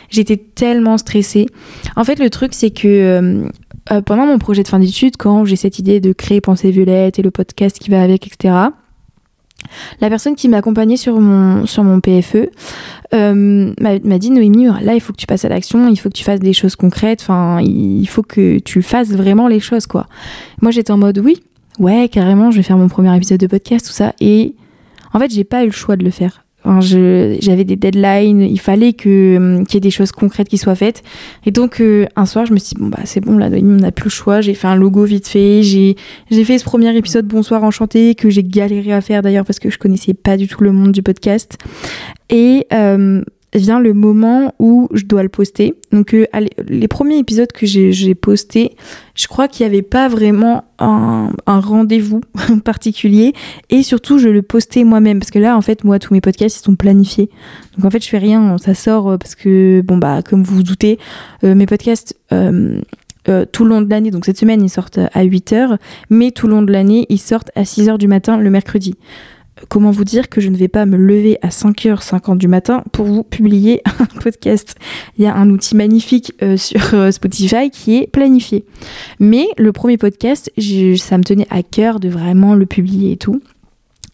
J'étais 0.09 0.37
tellement 0.37 0.97
stressée. 0.97 1.47
En 1.95 2.03
fait, 2.03 2.19
le 2.19 2.29
truc, 2.29 2.53
c'est 2.53 2.71
que 2.71 2.87
euh, 2.87 3.47
euh, 3.91 4.01
pendant 4.01 4.25
mon 4.25 4.37
projet 4.39 4.63
de 4.63 4.67
fin 4.67 4.79
d'études, 4.79 5.15
quand 5.17 5.45
j'ai 5.45 5.55
cette 5.55 5.79
idée 5.79 6.01
de 6.01 6.11
créer 6.11 6.41
Pensée 6.41 6.71
Violette 6.71 7.17
et 7.17 7.21
le 7.21 7.31
podcast 7.31 7.79
qui 7.79 7.89
va 7.89 8.03
avec, 8.03 8.27
etc., 8.27 8.53
la 9.99 10.09
personne 10.09 10.35
qui 10.35 10.49
m'accompagnait 10.49 10.97
sur 10.97 11.19
mon, 11.19 11.65
sur 11.65 11.83
mon 11.83 11.99
PFE 11.99 12.49
euh, 13.13 13.73
m'a 13.79 14.17
dit 14.17 14.31
Noémie, 14.31 14.67
là 14.81 14.93
il 14.93 15.01
faut 15.01 15.13
que 15.13 15.17
tu 15.17 15.27
passes 15.27 15.45
à 15.45 15.49
l'action, 15.49 15.87
il 15.87 15.97
faut 15.97 16.09
que 16.09 16.15
tu 16.15 16.23
fasses 16.23 16.39
des 16.39 16.53
choses 16.53 16.75
concrètes, 16.75 17.21
enfin 17.21 17.59
il 17.61 18.05
faut 18.07 18.23
que 18.23 18.59
tu 18.59 18.81
fasses 18.81 19.09
vraiment 19.09 19.47
les 19.47 19.59
choses 19.59 19.87
quoi. 19.87 20.07
Moi 20.61 20.71
j'étais 20.71 20.91
en 20.91 20.97
mode 20.97 21.19
oui, 21.19 21.41
ouais 21.79 22.09
carrément 22.09 22.51
je 22.51 22.57
vais 22.57 22.63
faire 22.63 22.77
mon 22.77 22.87
premier 22.87 23.15
épisode 23.15 23.39
de 23.39 23.47
podcast, 23.47 23.85
tout 23.85 23.93
ça. 23.93 24.13
Et 24.19 24.55
en 25.13 25.19
fait 25.19 25.31
j'ai 25.31 25.43
pas 25.43 25.63
eu 25.63 25.67
le 25.67 25.71
choix 25.71 25.95
de 25.95 26.03
le 26.03 26.11
faire 26.11 26.45
j'avais 26.63 27.63
des 27.63 27.75
deadlines, 27.75 28.41
il 28.41 28.59
fallait 28.59 28.93
que 28.93 29.37
hum, 29.37 29.65
qu'il 29.65 29.75
y 29.75 29.77
ait 29.77 29.81
des 29.81 29.91
choses 29.91 30.11
concrètes 30.11 30.49
qui 30.49 30.57
soient 30.57 30.75
faites. 30.75 31.03
Et 31.45 31.51
donc 31.51 31.81
euh, 31.81 32.05
un 32.15 32.25
soir, 32.25 32.45
je 32.45 32.53
me 32.53 32.59
suis 32.59 32.75
dit 32.75 32.81
bon 32.81 32.87
bah 32.87 32.99
c'est 33.05 33.21
bon 33.21 33.37
là, 33.37 33.49
on 33.51 33.61
n'a 33.61 33.91
plus 33.91 34.05
le 34.05 34.09
choix. 34.09 34.41
J'ai 34.41 34.53
fait 34.53 34.67
un 34.67 34.75
logo 34.75 35.03
vite 35.03 35.27
fait. 35.27 35.63
J'ai 35.63 35.95
j'ai 36.29 36.43
fait 36.43 36.57
ce 36.57 36.63
premier 36.63 36.95
épisode 36.95 37.25
Bonsoir 37.25 37.63
enchanté 37.63 38.15
que 38.15 38.29
j'ai 38.29 38.43
galéré 38.43 38.93
à 38.93 39.01
faire 39.01 39.21
d'ailleurs 39.21 39.45
parce 39.45 39.59
que 39.59 39.69
je 39.69 39.77
connaissais 39.77 40.13
pas 40.13 40.37
du 40.37 40.47
tout 40.47 40.63
le 40.63 40.71
monde 40.71 40.91
du 40.91 41.03
podcast. 41.03 41.57
Et 42.29 42.67
euh, 42.73 43.23
vient 43.53 43.79
le 43.79 43.93
moment 43.93 44.53
où 44.59 44.87
je 44.93 45.05
dois 45.05 45.23
le 45.23 45.29
poster. 45.29 45.75
Donc 45.91 46.13
euh, 46.13 46.25
les 46.67 46.87
premiers 46.87 47.17
épisodes 47.17 47.51
que 47.51 47.65
j'ai 47.65 48.15
postés, 48.15 48.75
je 49.15 49.27
crois 49.27 49.47
qu'il 49.47 49.65
n'y 49.65 49.73
avait 49.73 49.81
pas 49.81 50.07
vraiment 50.07 50.63
un, 50.79 51.31
rendez-vous 51.45 52.21
particulier 52.63 53.33
et 53.69 53.83
surtout 53.83 54.17
je 54.17 54.29
le 54.29 54.41
postais 54.41 54.83
moi-même 54.83 55.19
parce 55.19 55.31
que 55.31 55.39
là 55.39 55.55
en 55.57 55.61
fait 55.61 55.83
moi 55.83 55.99
tous 55.99 56.13
mes 56.13 56.21
podcasts 56.21 56.57
ils 56.59 56.63
sont 56.63 56.75
planifiés. 56.75 57.29
Donc 57.75 57.85
en 57.85 57.89
fait 57.89 58.03
je 58.03 58.09
fais 58.09 58.17
rien, 58.17 58.57
ça 58.57 58.73
sort 58.73 59.09
euh, 59.09 59.17
parce 59.17 59.35
que 59.35 59.81
bon 59.81 59.97
bah 59.97 60.21
comme 60.21 60.43
vous 60.43 60.55
vous 60.55 60.63
doutez, 60.63 60.97
euh, 61.43 61.55
mes 61.55 61.65
podcasts 61.65 62.17
tout 63.51 63.65
le 63.65 63.69
long 63.69 63.81
de 63.81 63.89
l'année, 63.89 64.09
donc 64.09 64.25
cette 64.25 64.39
semaine 64.39 64.63
ils 64.63 64.69
sortent 64.69 64.97
à 64.97 65.23
8h, 65.23 65.77
mais 66.09 66.31
tout 66.31 66.47
le 66.47 66.53
long 66.53 66.61
de 66.63 66.71
l'année 66.71 67.05
ils 67.09 67.19
sortent 67.19 67.51
à 67.55 67.63
6h 67.63 67.97
du 67.97 68.07
matin 68.07 68.37
le 68.37 68.49
mercredi 68.49 68.95
comment 69.69 69.91
vous 69.91 70.03
dire 70.03 70.29
que 70.29 70.41
je 70.41 70.49
ne 70.49 70.57
vais 70.57 70.67
pas 70.67 70.85
me 70.85 70.97
lever 70.97 71.37
à 71.41 71.49
5h50 71.49 72.37
du 72.37 72.47
matin 72.47 72.83
pour 72.91 73.05
vous 73.05 73.23
publier 73.23 73.81
un 73.99 74.05
podcast. 74.19 74.75
Il 75.17 75.23
y 75.23 75.27
a 75.27 75.35
un 75.35 75.49
outil 75.49 75.75
magnifique 75.75 76.33
euh, 76.41 76.57
sur 76.57 76.93
euh, 76.93 77.11
Spotify 77.11 77.69
qui 77.69 77.97
est 77.97 78.07
planifié. 78.07 78.65
Mais 79.19 79.47
le 79.57 79.71
premier 79.71 79.97
podcast, 79.97 80.51
ça 80.97 81.17
me 81.17 81.23
tenait 81.23 81.47
à 81.49 81.63
cœur 81.63 81.99
de 81.99 82.09
vraiment 82.09 82.55
le 82.55 82.65
publier 82.65 83.13
et 83.13 83.17
tout. 83.17 83.41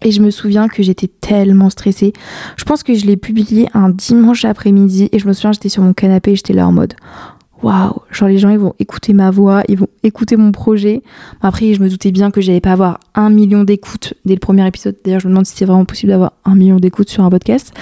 Et 0.03 0.11
je 0.11 0.21
me 0.21 0.29
souviens 0.29 0.67
que 0.67 0.83
j'étais 0.83 1.07
tellement 1.07 1.71
stressée. 1.71 2.13
Je 2.55 2.63
pense 2.65 2.83
que 2.83 2.93
je 2.93 3.05
l'ai 3.05 3.17
publié 3.17 3.67
un 3.73 3.89
dimanche 3.89 4.45
après-midi 4.45 5.09
et 5.11 5.17
je 5.17 5.27
me 5.27 5.33
souviens 5.33 5.53
j'étais 5.53 5.69
sur 5.69 5.81
mon 5.81 5.93
canapé 5.93 6.31
et 6.31 6.35
j'étais 6.35 6.53
là 6.53 6.67
en 6.67 6.71
mode 6.71 6.93
waouh, 7.63 8.01
genre 8.11 8.29
les 8.29 8.37
gens 8.37 8.49
ils 8.49 8.59
vont 8.59 8.73
écouter 8.79 9.13
ma 9.13 9.31
voix, 9.31 9.63
ils 9.67 9.77
vont 9.77 9.87
écouter 10.03 10.35
mon 10.35 10.51
projet. 10.51 11.01
Après, 11.41 11.73
je 11.73 11.81
me 11.81 11.89
doutais 11.89 12.11
bien 12.11 12.31
que 12.31 12.41
j'allais 12.41 12.61
pas 12.61 12.71
avoir 12.71 12.99
un 13.15 13.29
million 13.29 13.63
d'écoutes 13.63 14.13
dès 14.25 14.33
le 14.33 14.39
premier 14.39 14.65
épisode. 14.67 14.95
D'ailleurs, 15.03 15.19
je 15.19 15.27
me 15.27 15.31
demande 15.31 15.45
si 15.45 15.55
c'est 15.55 15.65
vraiment 15.65 15.85
possible 15.85 16.11
d'avoir 16.11 16.33
un 16.45 16.55
million 16.55 16.77
d'écoutes 16.77 17.09
sur 17.09 17.23
un 17.23 17.29
podcast. 17.29 17.73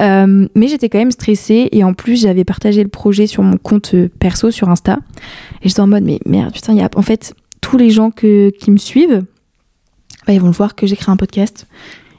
Euh, 0.00 0.48
mais 0.54 0.68
j'étais 0.68 0.88
quand 0.88 0.98
même 0.98 1.10
stressée 1.10 1.68
et 1.72 1.84
en 1.84 1.94
plus, 1.94 2.20
j'avais 2.20 2.44
partagé 2.44 2.82
le 2.82 2.88
projet 2.88 3.26
sur 3.26 3.42
mon 3.42 3.56
compte 3.56 3.94
euh, 3.94 4.08
perso 4.18 4.50
sur 4.50 4.68
Insta. 4.68 4.98
Et 5.62 5.68
j'étais 5.68 5.80
en 5.80 5.86
mode, 5.86 6.04
mais 6.04 6.20
merde, 6.26 6.52
putain, 6.52 6.72
il 6.72 6.78
y 6.78 6.82
a 6.82 6.90
en 6.94 7.02
fait 7.02 7.34
tous 7.60 7.76
les 7.76 7.90
gens 7.90 8.10
que, 8.10 8.50
qui 8.50 8.70
me 8.70 8.76
suivent, 8.76 9.24
bah, 10.26 10.32
ils 10.32 10.40
vont 10.40 10.50
voir 10.50 10.74
que 10.74 10.86
j'ai 10.86 10.96
créé 10.96 11.10
un 11.10 11.16
podcast. 11.16 11.66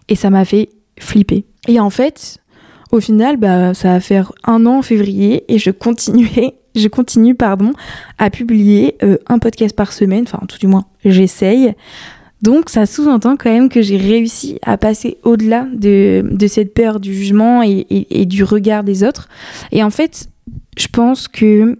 Et 0.09 0.15
ça 0.15 0.29
m'a 0.29 0.45
fait 0.45 0.69
flipper. 0.99 1.45
Et 1.67 1.79
en 1.79 1.89
fait, 1.89 2.39
au 2.91 2.99
final, 2.99 3.37
bah, 3.37 3.73
ça 3.73 3.93
va 3.93 3.99
faire 3.99 4.31
un 4.43 4.65
an 4.65 4.79
en 4.79 4.81
février 4.81 5.43
et 5.53 5.59
je 5.59 5.71
continuais 5.71 6.55
je 6.77 6.87
continue 6.87 7.35
pardon, 7.35 7.73
à 8.17 8.29
publier 8.29 8.95
euh, 9.03 9.17
un 9.27 9.39
podcast 9.39 9.75
par 9.75 9.91
semaine, 9.91 10.23
enfin 10.23 10.45
tout 10.47 10.57
du 10.57 10.67
moins 10.67 10.85
j'essaye. 11.03 11.73
Donc 12.41 12.69
ça 12.69 12.85
sous-entend 12.85 13.35
quand 13.35 13.51
même 13.51 13.69
que 13.69 13.81
j'ai 13.81 13.97
réussi 13.97 14.59
à 14.61 14.77
passer 14.77 15.17
au-delà 15.23 15.67
de, 15.73 16.23
cette 16.47 16.73
peur 16.73 16.99
du 16.99 17.13
jugement 17.13 17.63
et, 17.63 18.25
du 18.25 18.43
regard 18.43 18.83
des 18.83 19.03
autres. 19.03 19.27
Et 19.71 19.83
en 19.83 19.89
fait, 19.89 20.29
je 20.77 20.87
pense 20.87 21.27
que, 21.27 21.79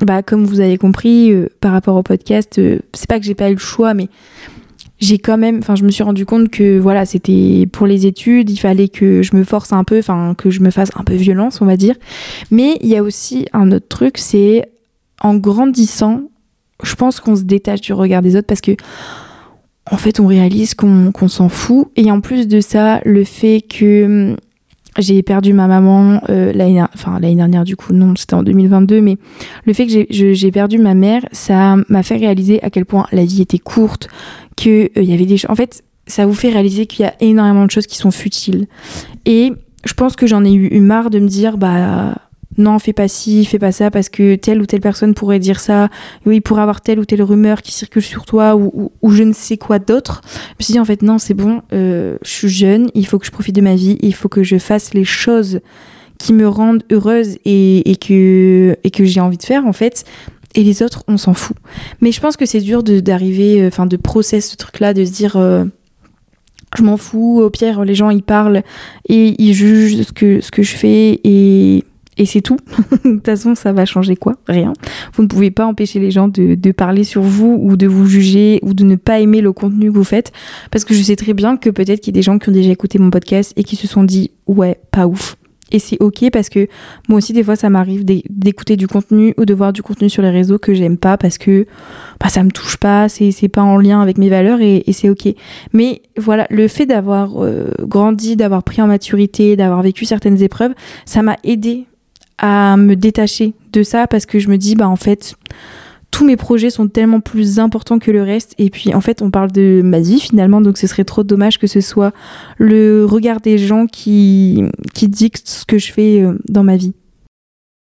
bah, 0.00 0.22
comme 0.22 0.46
vous 0.46 0.60
avez 0.60 0.78
compris 0.78 1.32
euh, 1.32 1.48
par 1.60 1.72
rapport 1.72 1.96
au 1.96 2.02
podcast, 2.02 2.58
euh, 2.58 2.78
c'est 2.94 3.08
pas 3.08 3.20
que 3.20 3.26
j'ai 3.26 3.34
pas 3.34 3.50
eu 3.50 3.54
le 3.54 3.60
choix, 3.60 3.92
mais 3.92 4.08
j'ai 5.00 5.18
quand 5.18 5.38
même, 5.38 5.58
enfin, 5.58 5.76
je 5.76 5.84
me 5.84 5.90
suis 5.90 6.02
rendu 6.02 6.26
compte 6.26 6.50
que 6.50 6.78
voilà, 6.78 7.06
c'était 7.06 7.66
pour 7.72 7.86
les 7.86 8.06
études, 8.06 8.50
il 8.50 8.58
fallait 8.58 8.88
que 8.88 9.22
je 9.22 9.34
me 9.34 9.44
force 9.44 9.72
un 9.72 9.82
peu, 9.82 9.98
enfin, 9.98 10.34
que 10.36 10.50
je 10.50 10.60
me 10.60 10.70
fasse 10.70 10.90
un 10.94 11.04
peu 11.04 11.14
violence, 11.14 11.62
on 11.62 11.66
va 11.66 11.76
dire. 11.76 11.94
Mais 12.50 12.76
il 12.82 12.88
y 12.88 12.96
a 12.96 13.02
aussi 13.02 13.46
un 13.54 13.72
autre 13.72 13.88
truc, 13.88 14.18
c'est 14.18 14.70
en 15.22 15.36
grandissant, 15.36 16.22
je 16.82 16.94
pense 16.94 17.20
qu'on 17.20 17.34
se 17.34 17.42
détache 17.42 17.80
du 17.80 17.94
regard 17.94 18.20
des 18.20 18.36
autres 18.36 18.46
parce 18.46 18.60
que, 18.60 18.72
en 19.90 19.96
fait, 19.96 20.20
on 20.20 20.26
réalise 20.26 20.74
qu'on 20.74 21.28
s'en 21.28 21.48
fout. 21.48 21.88
Et 21.96 22.10
en 22.10 22.20
plus 22.20 22.46
de 22.46 22.60
ça, 22.60 23.00
le 23.04 23.24
fait 23.24 23.62
que 23.62 24.04
hum, 24.04 24.36
j'ai 24.98 25.22
perdu 25.22 25.52
ma 25.52 25.66
maman 25.66 26.20
euh, 26.28 26.52
l'année 26.52 26.82
enfin, 26.94 27.20
dernière, 27.20 27.64
du 27.64 27.76
coup, 27.76 27.92
non, 27.92 28.14
c'était 28.16 28.34
en 28.34 28.42
2022, 28.42 29.00
mais 29.00 29.16
le 29.64 29.72
fait 29.72 29.86
que 29.86 30.04
j'ai 30.10 30.50
perdu 30.50 30.78
ma 30.78 30.94
mère, 30.94 31.22
ça 31.32 31.76
m'a 31.88 32.02
fait 32.02 32.16
réaliser 32.16 32.62
à 32.62 32.70
quel 32.70 32.84
point 32.84 33.06
la 33.12 33.24
vie 33.24 33.40
était 33.40 33.58
courte, 33.58 34.08
qu'il 34.60 34.90
euh, 34.96 35.02
y 35.02 35.12
avait 35.12 35.26
des. 35.26 35.46
En 35.48 35.54
fait, 35.54 35.82
ça 36.06 36.26
vous 36.26 36.34
fait 36.34 36.50
réaliser 36.50 36.86
qu'il 36.86 37.04
y 37.04 37.08
a 37.08 37.14
énormément 37.20 37.64
de 37.64 37.70
choses 37.70 37.86
qui 37.86 37.96
sont 37.96 38.10
futiles. 38.10 38.66
Et 39.24 39.52
je 39.84 39.94
pense 39.94 40.16
que 40.16 40.26
j'en 40.26 40.44
ai 40.44 40.52
eu, 40.52 40.80
marre 40.80 41.10
de 41.10 41.18
me 41.18 41.28
dire, 41.28 41.56
bah 41.56 42.14
non, 42.58 42.78
fais 42.78 42.92
pas 42.92 43.08
ci, 43.08 43.44
fais 43.44 43.58
pas 43.58 43.72
ça, 43.72 43.90
parce 43.90 44.08
que 44.08 44.34
telle 44.34 44.60
ou 44.60 44.66
telle 44.66 44.80
personne 44.80 45.14
pourrait 45.14 45.38
dire 45.38 45.60
ça, 45.60 45.88
oui, 46.26 46.36
il 46.36 46.40
pourrait 46.42 46.62
avoir 46.62 46.80
telle 46.80 46.98
ou 46.98 47.04
telle 47.04 47.22
rumeur 47.22 47.62
qui 47.62 47.72
circule 47.72 48.02
sur 48.02 48.26
toi, 48.26 48.56
ou, 48.56 48.90
je 49.08 49.22
ne 49.22 49.32
sais 49.32 49.56
quoi 49.56 49.78
d'autre. 49.78 50.20
Je 50.24 50.54
me 50.58 50.64
suis 50.64 50.72
dit, 50.72 50.80
en 50.80 50.84
fait, 50.84 51.02
non, 51.02 51.18
c'est 51.18 51.34
bon, 51.34 51.62
euh, 51.72 52.18
je 52.22 52.30
suis 52.30 52.48
jeune, 52.48 52.90
il 52.94 53.06
faut 53.06 53.18
que 53.18 53.26
je 53.26 53.30
profite 53.30 53.54
de 53.54 53.62
ma 53.62 53.76
vie, 53.76 53.96
il 54.02 54.14
faut 54.14 54.28
que 54.28 54.42
je 54.42 54.58
fasse 54.58 54.92
les 54.92 55.04
choses 55.04 55.60
qui 56.18 56.34
me 56.34 56.46
rendent 56.46 56.82
heureuse 56.90 57.38
et, 57.46 57.96
que, 57.96 58.76
et 58.84 58.90
que 58.90 59.04
j'ai 59.04 59.20
envie 59.20 59.38
de 59.38 59.44
faire, 59.44 59.64
en 59.64 59.72
fait 59.72 60.04
et 60.54 60.64
les 60.64 60.82
autres, 60.82 61.04
on 61.06 61.16
s'en 61.16 61.34
fout. 61.34 61.56
Mais 62.00 62.12
je 62.12 62.20
pense 62.20 62.36
que 62.36 62.46
c'est 62.46 62.60
dur 62.60 62.82
d'arriver, 62.82 63.62
euh, 63.62 63.68
enfin 63.68 63.86
de, 63.86 63.96
process 63.96 64.50
ce 64.50 64.56
truc-là, 64.56 64.94
de 64.94 65.04
se 65.04 65.12
dire 65.12 65.36
euh, 65.36 65.64
je 66.76 66.82
m'en 66.82 66.96
fous, 66.96 67.40
au 67.40 67.50
pire 67.50 67.84
les 67.84 67.94
gens 67.94 68.10
ils 68.10 68.22
parlent 68.22 68.62
et 69.08 69.40
ils 69.42 69.54
jugent 69.54 70.02
ce 70.02 70.12
que, 70.12 70.62
je 70.62 70.76
fais 70.76 71.20
et, 71.22 71.84
et 72.16 72.26
c'est 72.26 72.40
tout. 72.40 72.58
de 73.04 73.12
toute 73.12 73.26
façon, 73.26 73.54
ça 73.54 73.72
va 73.72 73.86
changer 73.86 74.16
quoi? 74.16 74.36
Rien. 74.48 74.72
Vous 75.14 75.22
ne 75.22 75.28
pouvez 75.28 75.52
pas 75.52 75.66
empêcher 75.66 76.00
les 76.00 76.10
gens 76.10 76.26
de, 76.26 76.56
de, 76.56 76.72
parler 76.72 77.04
sur 77.04 77.22
vous 77.22 77.56
ou 77.60 77.76
de 77.76 77.86
vous 77.86 78.06
juger 78.06 78.58
ou 78.62 78.74
de 78.74 78.84
ne 78.84 78.96
pas 78.96 79.20
aimer 79.20 79.40
le 79.40 79.52
contenu 79.52 79.90
que 79.90 79.96
vous 79.96 80.04
faites 80.04 80.32
parce 80.72 80.84
que 80.84 80.94
je 80.94 81.02
sais 81.02 81.16
très 81.16 81.34
bien 81.34 81.56
que 81.56 81.70
peut-être 81.70 82.00
qu'il 82.00 82.12
y 82.12 82.16
a 82.16 82.18
des 82.18 82.22
gens 82.22 82.38
qui 82.38 82.48
ont 82.48 82.52
déjà 82.52 82.70
écouté 82.70 82.98
mon 82.98 83.10
podcast 83.10 83.52
et 83.56 83.62
qui 83.62 83.76
se 83.76 83.86
sont 83.86 84.02
dit 84.02 84.32
ouais, 84.46 84.80
pas 84.90 85.06
ouf 85.06 85.36
et 85.72 85.78
c'est 85.78 86.00
ok 86.00 86.30
parce 86.32 86.48
que 86.48 86.68
moi 87.08 87.18
aussi 87.18 87.32
des 87.32 87.42
fois 87.42 87.56
ça 87.56 87.70
m'arrive 87.70 88.04
d'écouter 88.04 88.76
du 88.76 88.86
contenu 88.86 89.34
ou 89.36 89.44
de 89.44 89.54
voir 89.54 89.72
du 89.72 89.82
contenu 89.82 90.08
sur 90.08 90.22
les 90.22 90.30
réseaux 90.30 90.58
que 90.58 90.74
j'aime 90.74 90.96
pas 90.96 91.16
parce 91.16 91.38
que 91.38 91.66
bah, 92.20 92.28
ça 92.28 92.42
me 92.42 92.50
touche 92.50 92.76
pas, 92.76 93.08
c'est 93.08 93.48
pas 93.48 93.62
en 93.62 93.76
lien 93.78 94.00
avec 94.00 94.18
mes 94.18 94.28
valeurs 94.28 94.60
et, 94.60 94.84
c'est 94.92 95.08
ok. 95.08 95.28
Mais 95.72 96.02
voilà, 96.16 96.46
le 96.50 96.68
fait 96.68 96.86
d'avoir 96.86 97.42
euh, 97.42 97.70
grandi, 97.80 98.36
d'avoir 98.36 98.62
pris 98.62 98.82
en 98.82 98.86
maturité, 98.86 99.56
d'avoir 99.56 99.82
vécu 99.82 100.04
certaines 100.04 100.42
épreuves, 100.42 100.72
ça 101.04 101.22
m'a 101.22 101.36
aidé 101.44 101.86
à 102.38 102.76
me 102.76 102.96
détacher 102.96 103.54
de 103.72 103.82
ça 103.82 104.06
parce 104.06 104.26
que 104.26 104.38
je 104.38 104.48
me 104.48 104.56
dis 104.56 104.74
bah 104.74 104.88
en 104.88 104.96
fait 104.96 105.34
tous 106.10 106.24
mes 106.24 106.36
projets 106.36 106.70
sont 106.70 106.88
tellement 106.88 107.20
plus 107.20 107.58
importants 107.58 107.98
que 107.98 108.10
le 108.10 108.22
reste. 108.22 108.54
Et 108.58 108.70
puis 108.70 108.94
en 108.94 109.00
fait, 109.00 109.22
on 109.22 109.30
parle 109.30 109.52
de 109.52 109.80
ma 109.84 110.00
vie 110.00 110.20
finalement, 110.20 110.60
donc 110.60 110.78
ce 110.78 110.86
serait 110.86 111.04
trop 111.04 111.22
dommage 111.22 111.58
que 111.58 111.66
ce 111.66 111.80
soit 111.80 112.12
le 112.58 113.04
regard 113.04 113.40
des 113.40 113.58
gens 113.58 113.86
qui, 113.86 114.64
qui 114.94 115.08
dictent 115.08 115.48
ce 115.48 115.64
que 115.64 115.78
je 115.78 115.92
fais 115.92 116.22
euh, 116.22 116.38
dans 116.48 116.64
ma 116.64 116.76
vie. 116.76 116.92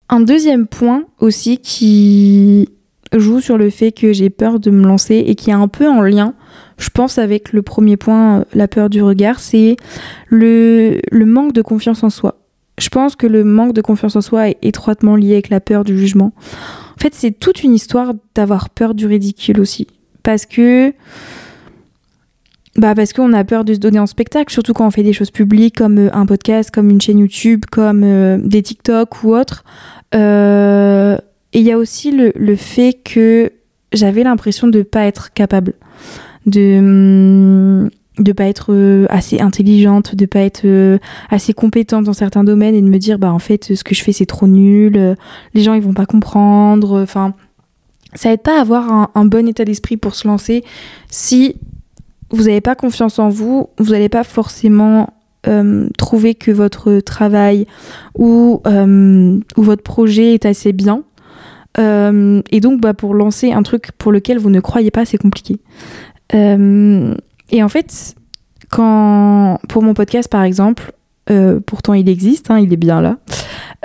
Un 0.10 0.22
deuxième 0.22 0.68
point 0.68 1.04
aussi 1.20 1.60
qui 1.60 2.70
joue 3.16 3.42
sur 3.42 3.58
le 3.58 3.70
fait 3.70 3.92
que 3.92 4.14
j'ai 4.14 4.30
peur 4.30 4.60
de 4.60 4.72
me 4.72 4.86
lancer 4.86 5.16
et 5.16 5.36
qui 5.36 5.50
est 5.50 5.54
un 5.54 5.68
peu 5.68 5.88
en 5.88 6.02
lien, 6.02 6.34
je 6.78 6.90
pense, 6.90 7.18
avec 7.18 7.54
le 7.54 7.62
premier 7.62 7.98
point, 7.98 8.40
euh, 8.40 8.44
la 8.54 8.68
peur 8.68 8.90
du 8.90 9.02
regard, 9.02 9.40
c'est 9.40 9.78
le 10.30 11.00
manque 11.12 11.54
de 11.54 11.62
confiance 11.62 12.04
en 12.04 12.10
soi. 12.10 12.40
Je 12.80 12.90
pense 12.90 13.16
que 13.16 13.28
le 13.28 13.44
manque 13.44 13.74
de 13.74 13.82
confiance 13.82 14.16
en 14.16 14.22
soi 14.22 14.50
est 14.50 14.58
étroitement 14.62 15.16
lié 15.16 15.34
avec 15.34 15.50
la 15.50 15.60
peur 15.60 15.84
du 15.84 15.98
jugement. 15.98 16.32
En 17.00 17.02
fait, 17.02 17.16
c'est 17.16 17.32
toute 17.32 17.64
une 17.64 17.74
histoire 17.74 18.14
d'avoir 18.36 18.70
peur 18.70 18.94
du 18.94 19.06
ridicule 19.06 19.62
aussi. 19.62 19.88
Parce 20.22 20.46
que. 20.46 20.94
Bah 22.76 22.94
parce 22.94 23.14
qu'on 23.14 23.32
a 23.32 23.44
peur 23.46 23.64
de 23.64 23.74
se 23.74 23.80
donner 23.80 24.00
en 24.00 24.06
spectacle, 24.06 24.52
surtout 24.52 24.74
quand 24.74 24.86
on 24.86 24.92
fait 24.92 25.04
des 25.04 25.14
choses 25.14 25.32
publiques 25.32 25.78
comme 25.78 25.98
euh, 25.98 26.10
un 26.14 26.26
podcast, 26.26 26.72
comme 26.72 26.90
une 26.90 27.02
chaîne 27.02 27.20
YouTube, 27.20 27.64
comme 27.72 28.04
euh, 28.04 28.38
des 28.38 28.62
TikTok 28.62 29.24
ou 29.24 29.34
autre. 29.34 29.64
Euh, 30.14 31.18
et 31.54 31.60
il 31.60 31.66
y 31.66 31.72
a 31.72 31.78
aussi 31.78 32.12
le, 32.12 32.32
le 32.36 32.56
fait 32.56 33.00
que 33.04 33.52
j'avais 33.92 34.24
l'impression 34.24 34.68
de 34.68 34.80
ne 34.80 34.84
pas 34.84 35.06
être 35.06 35.34
capable. 35.34 35.74
De, 36.46 36.78
hum, 36.80 37.90
de 38.20 38.32
pas 38.34 38.46
être 38.46 38.74
euh, 38.74 39.06
assez 39.10 39.40
intelligente, 39.40 40.16
de 40.16 40.26
pas 40.26 40.42
être 40.42 40.66
euh, 40.66 41.00
assez 41.30 41.54
compétente 41.54 42.06
dans 42.06 42.14
certains 42.14 42.44
domaines 42.44 42.76
et 42.76 42.82
de 42.82 42.90
me 42.90 42.98
dire 42.98 43.18
bah 43.18 43.32
en 43.32 43.40
fait 43.40 43.76
ce 43.76 43.84
que 43.84 43.96
je 43.96 44.04
fais 44.04 44.12
c'est 44.12 44.26
trop 44.26 44.48
nul, 44.48 44.98
euh, 44.98 45.16
les 45.54 45.62
gens 45.62 45.74
ils 45.74 45.82
vont 45.82 45.94
pas 45.94 46.06
comprendre, 46.06 47.02
enfin 47.02 47.34
ça 48.14 48.34
aide 48.34 48.42
pas 48.42 48.58
à 48.58 48.62
avoir 48.62 49.12
un, 49.14 49.26
bon 49.26 49.48
état 49.48 49.66
d'esprit 49.66 49.96
pour 49.96 50.16
se 50.16 50.28
lancer 50.28 50.64
si 51.10 51.56
vous 52.32 52.44
n'avez 52.44 52.62
pas 52.62 52.76
confiance 52.76 53.20
en 53.20 53.30
vous, 53.30 53.70
vous 53.78 53.92
n'allez 53.92 54.10
pas 54.10 54.24
forcément 54.24 55.14
trouver 55.98 56.36
que 56.36 56.52
votre 56.52 57.00
travail 57.00 57.66
ou, 58.18 58.62
ou 58.66 59.64
votre 59.64 59.84
projet 59.84 60.34
est 60.34 60.46
assez 60.46 60.74
bien. 60.74 61.04
et 61.78 62.60
donc 62.62 62.82
bah, 62.82 62.96
pour 62.96 63.14
lancer 63.14 63.52
un 63.52 63.62
truc 63.62 63.92
pour 64.00 64.12
lequel 64.12 64.40
vous 64.40 64.50
ne 64.50 64.60
croyez 64.60 64.90
pas, 64.90 65.06
c'est 65.06 65.20
compliqué. 65.20 65.60
Et 67.52 67.64
en 67.64 67.70
fait, 67.70 68.16
quand 68.70 69.60
pour 69.68 69.84
mon 69.84 69.94
podcast 69.94 70.30
par 70.30 70.44
exemple, 70.44 70.94
euh, 71.30 71.60
pourtant 71.66 71.94
il 71.94 72.10
existe, 72.10 72.50
hein, 72.52 72.60
il 72.60 72.74
est 72.74 72.78
bien 72.78 73.02
là. 73.02 73.18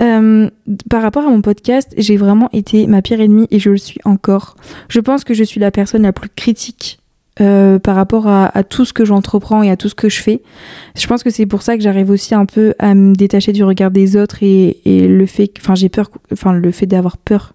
Euh, 0.00 0.50
par 0.90 1.02
rapport 1.02 1.24
à 1.24 1.30
mon 1.30 1.42
podcast, 1.42 1.92
j'ai 1.96 2.16
vraiment 2.16 2.48
été 2.52 2.86
ma 2.86 3.02
pire 3.02 3.20
ennemie 3.20 3.46
et 3.50 3.58
je 3.58 3.70
le 3.70 3.76
suis 3.76 4.00
encore. 4.04 4.56
Je 4.88 5.00
pense 5.00 5.24
que 5.24 5.34
je 5.34 5.44
suis 5.44 5.60
la 5.60 5.70
personne 5.70 6.02
la 6.02 6.12
plus 6.12 6.30
critique 6.30 6.98
euh, 7.40 7.78
par 7.78 7.96
rapport 7.96 8.26
à, 8.26 8.62
tout 8.64 8.84
ce 8.84 8.92
que 8.92 9.04
j'entreprends 9.04 9.62
et 9.62 9.70
à 9.70 9.76
tout 9.76 9.88
ce 9.88 9.94
que 9.94 10.08
je 10.08 10.20
fais. 10.20 10.42
Je 10.96 11.06
pense 11.06 11.22
que 11.22 11.30
c'est 11.30 11.46
pour 11.46 11.62
ça 11.62 11.76
que 11.76 11.82
j'arrive 11.82 12.10
aussi 12.10 12.34
un 12.34 12.46
peu 12.46 12.74
à 12.78 12.94
me 12.94 13.14
détacher 13.14 13.52
du 13.52 13.62
regard 13.62 13.90
des 13.90 14.16
autres 14.16 14.42
et, 14.42 14.80
et 14.84 15.06
le 15.06 15.26
fait, 15.26 15.52
enfin 15.58 15.74
j'ai 15.74 15.88
peur, 15.88 16.10
enfin 16.32 16.52
le 16.52 16.70
fait 16.70 16.86
d'avoir 16.86 17.18
peur 17.18 17.54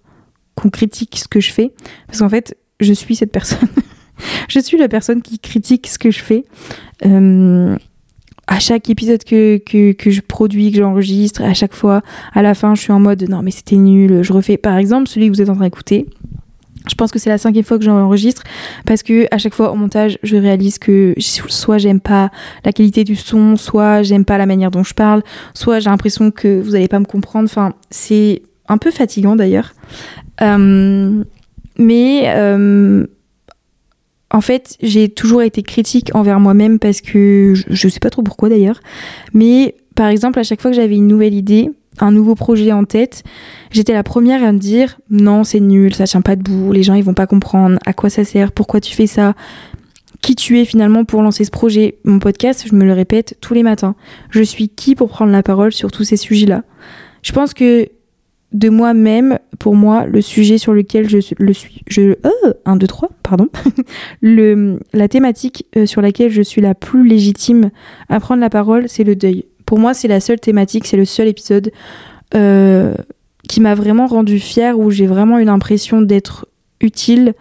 qu'on 0.54 0.70
critique 0.70 1.18
ce 1.18 1.28
que 1.28 1.40
je 1.40 1.52
fais, 1.52 1.72
parce 2.06 2.20
qu'en 2.20 2.28
fait 2.28 2.56
je 2.80 2.92
suis 2.92 3.16
cette 3.16 3.32
personne. 3.32 3.68
je 4.48 4.60
suis 4.60 4.78
la 4.78 4.88
personne 4.88 5.22
qui 5.22 5.38
critique 5.38 5.86
ce 5.86 5.98
que 5.98 6.10
je 6.10 6.20
fais. 6.20 6.44
Euh, 7.06 7.76
à 8.46 8.58
chaque 8.58 8.90
épisode 8.90 9.22
que, 9.22 9.58
que, 9.58 10.10
je 10.10 10.20
produis, 10.20 10.72
que 10.72 10.78
j'enregistre, 10.78 11.42
à 11.42 11.54
chaque 11.54 11.72
fois, 11.72 12.02
à 12.34 12.42
la 12.42 12.54
fin, 12.54 12.74
je 12.74 12.82
suis 12.82 12.92
en 12.92 12.98
mode 12.98 13.22
non, 13.28 13.42
mais 13.42 13.52
c'était 13.52 13.76
nul. 13.76 14.22
Je 14.22 14.32
refais, 14.32 14.56
par 14.56 14.76
exemple, 14.76 15.08
celui 15.08 15.28
que 15.28 15.34
vous 15.34 15.40
êtes 15.40 15.50
en 15.50 15.54
train 15.54 15.64
d'écouter. 15.64 16.06
Je 16.88 16.94
pense 16.96 17.12
que 17.12 17.18
c'est 17.20 17.30
la 17.30 17.38
cinquième 17.38 17.64
fois 17.64 17.78
que 17.78 17.84
j'enregistre 17.84 18.42
parce 18.86 19.02
que 19.02 19.26
à 19.30 19.38
chaque 19.38 19.54
fois 19.54 19.70
au 19.70 19.76
montage, 19.76 20.18
je 20.22 20.36
réalise 20.36 20.78
que 20.78 21.14
soit 21.18 21.78
j'aime 21.78 22.00
pas 22.00 22.30
la 22.64 22.72
qualité 22.72 23.04
du 23.04 23.16
son, 23.16 23.56
soit 23.56 24.02
j'aime 24.02 24.24
pas 24.24 24.38
la 24.38 24.46
manière 24.46 24.70
dont 24.70 24.82
je 24.82 24.94
parle, 24.94 25.22
soit 25.52 25.78
j'ai 25.78 25.90
l'impression 25.90 26.30
que 26.30 26.60
vous 26.60 26.74
allez 26.74 26.88
pas 26.88 26.98
me 26.98 27.04
comprendre. 27.04 27.48
Enfin, 27.50 27.74
c'est 27.90 28.42
un 28.66 28.78
peu 28.78 28.90
fatigant 28.90 29.36
d'ailleurs. 29.36 29.74
Euh, 30.40 31.22
mais 31.78 32.24
euh, 32.26 33.06
en 34.30 34.40
fait, 34.40 34.76
j'ai 34.80 35.08
toujours 35.08 35.42
été 35.42 35.62
critique 35.62 36.10
envers 36.14 36.40
moi-même 36.40 36.78
parce 36.78 37.00
que 37.00 37.52
je, 37.54 37.64
je 37.68 37.88
sais 37.88 38.00
pas 38.00 38.10
trop 38.10 38.22
pourquoi 38.22 38.48
d'ailleurs, 38.48 38.80
mais 39.34 39.74
par 39.94 40.08
exemple, 40.08 40.38
à 40.38 40.42
chaque 40.42 40.60
fois 40.60 40.70
que 40.70 40.76
j'avais 40.76 40.96
une 40.96 41.08
nouvelle 41.08 41.34
idée, 41.34 41.70
un 41.98 42.12
nouveau 42.12 42.34
projet 42.34 42.72
en 42.72 42.84
tête, 42.84 43.24
j'étais 43.70 43.92
la 43.92 44.02
première 44.02 44.42
à 44.44 44.52
me 44.52 44.58
dire 44.58 44.98
non, 45.10 45.44
c'est 45.44 45.60
nul, 45.60 45.94
ça 45.94 46.04
tient 46.04 46.22
pas 46.22 46.36
debout, 46.36 46.72
les 46.72 46.82
gens 46.82 46.94
ils 46.94 47.04
vont 47.04 47.14
pas 47.14 47.26
comprendre. 47.26 47.78
À 47.84 47.92
quoi 47.92 48.10
ça 48.10 48.24
sert, 48.24 48.52
pourquoi 48.52 48.80
tu 48.80 48.94
fais 48.94 49.06
ça, 49.06 49.34
qui 50.22 50.34
tu 50.34 50.60
es 50.60 50.64
finalement 50.64 51.04
pour 51.04 51.22
lancer 51.22 51.44
ce 51.44 51.50
projet? 51.50 51.98
Mon 52.04 52.18
podcast, 52.18 52.64
je 52.66 52.74
me 52.74 52.84
le 52.84 52.92
répète 52.92 53.36
tous 53.40 53.54
les 53.54 53.62
matins. 53.62 53.94
Je 54.30 54.42
suis 54.42 54.68
qui 54.68 54.94
pour 54.94 55.08
prendre 55.08 55.32
la 55.32 55.42
parole 55.42 55.72
sur 55.72 55.90
tous 55.90 56.04
ces 56.04 56.16
sujets-là? 56.16 56.62
Je 57.22 57.32
pense 57.32 57.52
que 57.52 57.88
de 58.52 58.68
moi-même, 58.68 59.38
pour 59.58 59.76
moi, 59.76 60.06
le 60.06 60.20
sujet 60.20 60.58
sur 60.58 60.72
lequel 60.72 61.08
je 61.08 61.18
le 61.38 61.52
suis, 61.52 61.82
je, 61.86 62.16
euh, 62.24 62.52
1, 62.64 62.76
2, 62.76 62.86
3, 62.86 63.10
pardon, 63.22 63.48
la 64.22 65.08
thématique 65.08 65.66
euh, 65.76 65.86
sur 65.86 66.00
laquelle 66.02 66.30
je 66.30 66.42
suis 66.42 66.60
la 66.60 66.74
plus 66.74 67.06
légitime 67.06 67.70
à 68.08 68.18
prendre 68.18 68.40
la 68.40 68.50
parole, 68.50 68.88
c'est 68.88 69.04
le 69.04 69.14
deuil. 69.14 69.44
Pour 69.66 69.78
moi, 69.78 69.94
c'est 69.94 70.08
la 70.08 70.20
seule 70.20 70.40
thématique, 70.40 70.86
c'est 70.86 70.96
le 70.96 71.04
seul 71.04 71.28
épisode 71.28 71.70
euh, 72.34 72.94
qui 73.48 73.60
m'a 73.60 73.74
vraiment 73.74 74.06
rendu 74.06 74.40
fière, 74.40 74.80
où 74.80 74.90
j'ai 74.90 75.06
vraiment 75.06 75.38
eu 75.38 75.44
l'impression 75.44 76.02
d'être 76.02 76.46
utile. 76.80 77.34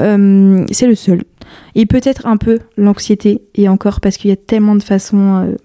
Euh, 0.00 0.64
c'est 0.72 0.86
le 0.86 0.94
seul. 0.96 1.22
Et 1.76 1.86
peut-être 1.86 2.26
un 2.26 2.36
peu 2.36 2.58
l'anxiété, 2.76 3.42
et 3.54 3.68
encore 3.68 4.00
parce 4.00 4.16
qu'il 4.16 4.30
y 4.30 4.32
a 4.32 4.36
tellement 4.36 4.74
de 4.74 4.82
façons 4.82 5.56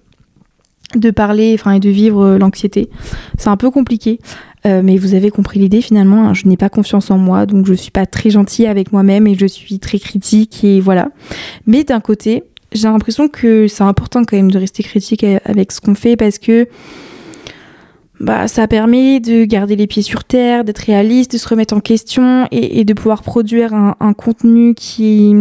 de 0.96 1.10
parler 1.10 1.58
et 1.66 1.80
de 1.80 1.90
vivre 1.90 2.38
l'anxiété. 2.38 2.90
C'est 3.38 3.50
un 3.50 3.58
peu 3.58 3.72
compliqué. 3.72 4.20
Mais 4.66 4.98
vous 4.98 5.14
avez 5.14 5.30
compris 5.30 5.60
l'idée 5.60 5.82
finalement, 5.82 6.30
hein, 6.30 6.34
je 6.34 6.48
n'ai 6.48 6.58
pas 6.58 6.70
confiance 6.70 7.12
en 7.12 7.18
moi, 7.18 7.46
donc 7.46 7.66
je 7.66 7.74
suis 7.74 7.92
pas 7.92 8.06
très 8.06 8.30
gentille 8.30 8.68
avec 8.68 8.92
moi-même 8.92 9.28
et 9.28 9.36
je 9.36 9.46
suis 9.46 9.80
très 9.80 10.00
critique 10.00 10.64
et 10.64 10.80
voilà. 10.80 11.10
Mais 11.68 11.84
d'un 11.84 12.00
côté, 12.00 12.44
j'ai 12.72 12.88
l'impression 12.88 13.28
que 13.28 13.68
c'est 13.68 13.84
important 13.84 14.24
quand 14.24 14.38
même 14.38 14.52
de 14.52 14.58
rester 14.58 14.84
critique 14.84 15.26
avec 15.46 15.72
ce 15.72 15.82
qu'on 15.82 15.96
fait 15.96 16.16
parce 16.16 16.38
que 16.40 16.68
bah, 18.20 18.48
ça 18.48 18.68
permet 18.68 19.20
de 19.20 19.44
garder 19.44 19.76
les 19.76 19.88
pieds 19.88 20.04
sur 20.04 20.24
terre, 20.24 20.64
d'être 20.64 20.80
réaliste, 20.80 21.34
de 21.34 21.38
se 21.38 21.48
remettre 21.48 21.76
en 21.76 21.80
question 21.80 22.48
et, 22.52 22.86
de 22.86 22.94
pouvoir 22.94 23.22
produire 23.22 23.74
un, 23.74 23.96
un, 24.00 24.14
contenu 24.14 24.76
qui, 24.76 25.34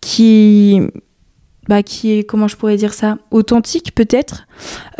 qui, 0.00 0.80
bah, 1.68 1.82
qui 1.82 2.18
est, 2.18 2.24
comment 2.24 2.48
je 2.48 2.56
pourrais 2.56 2.76
dire 2.76 2.92
ça, 2.92 3.18
authentique 3.30 3.94
peut-être. 3.94 4.46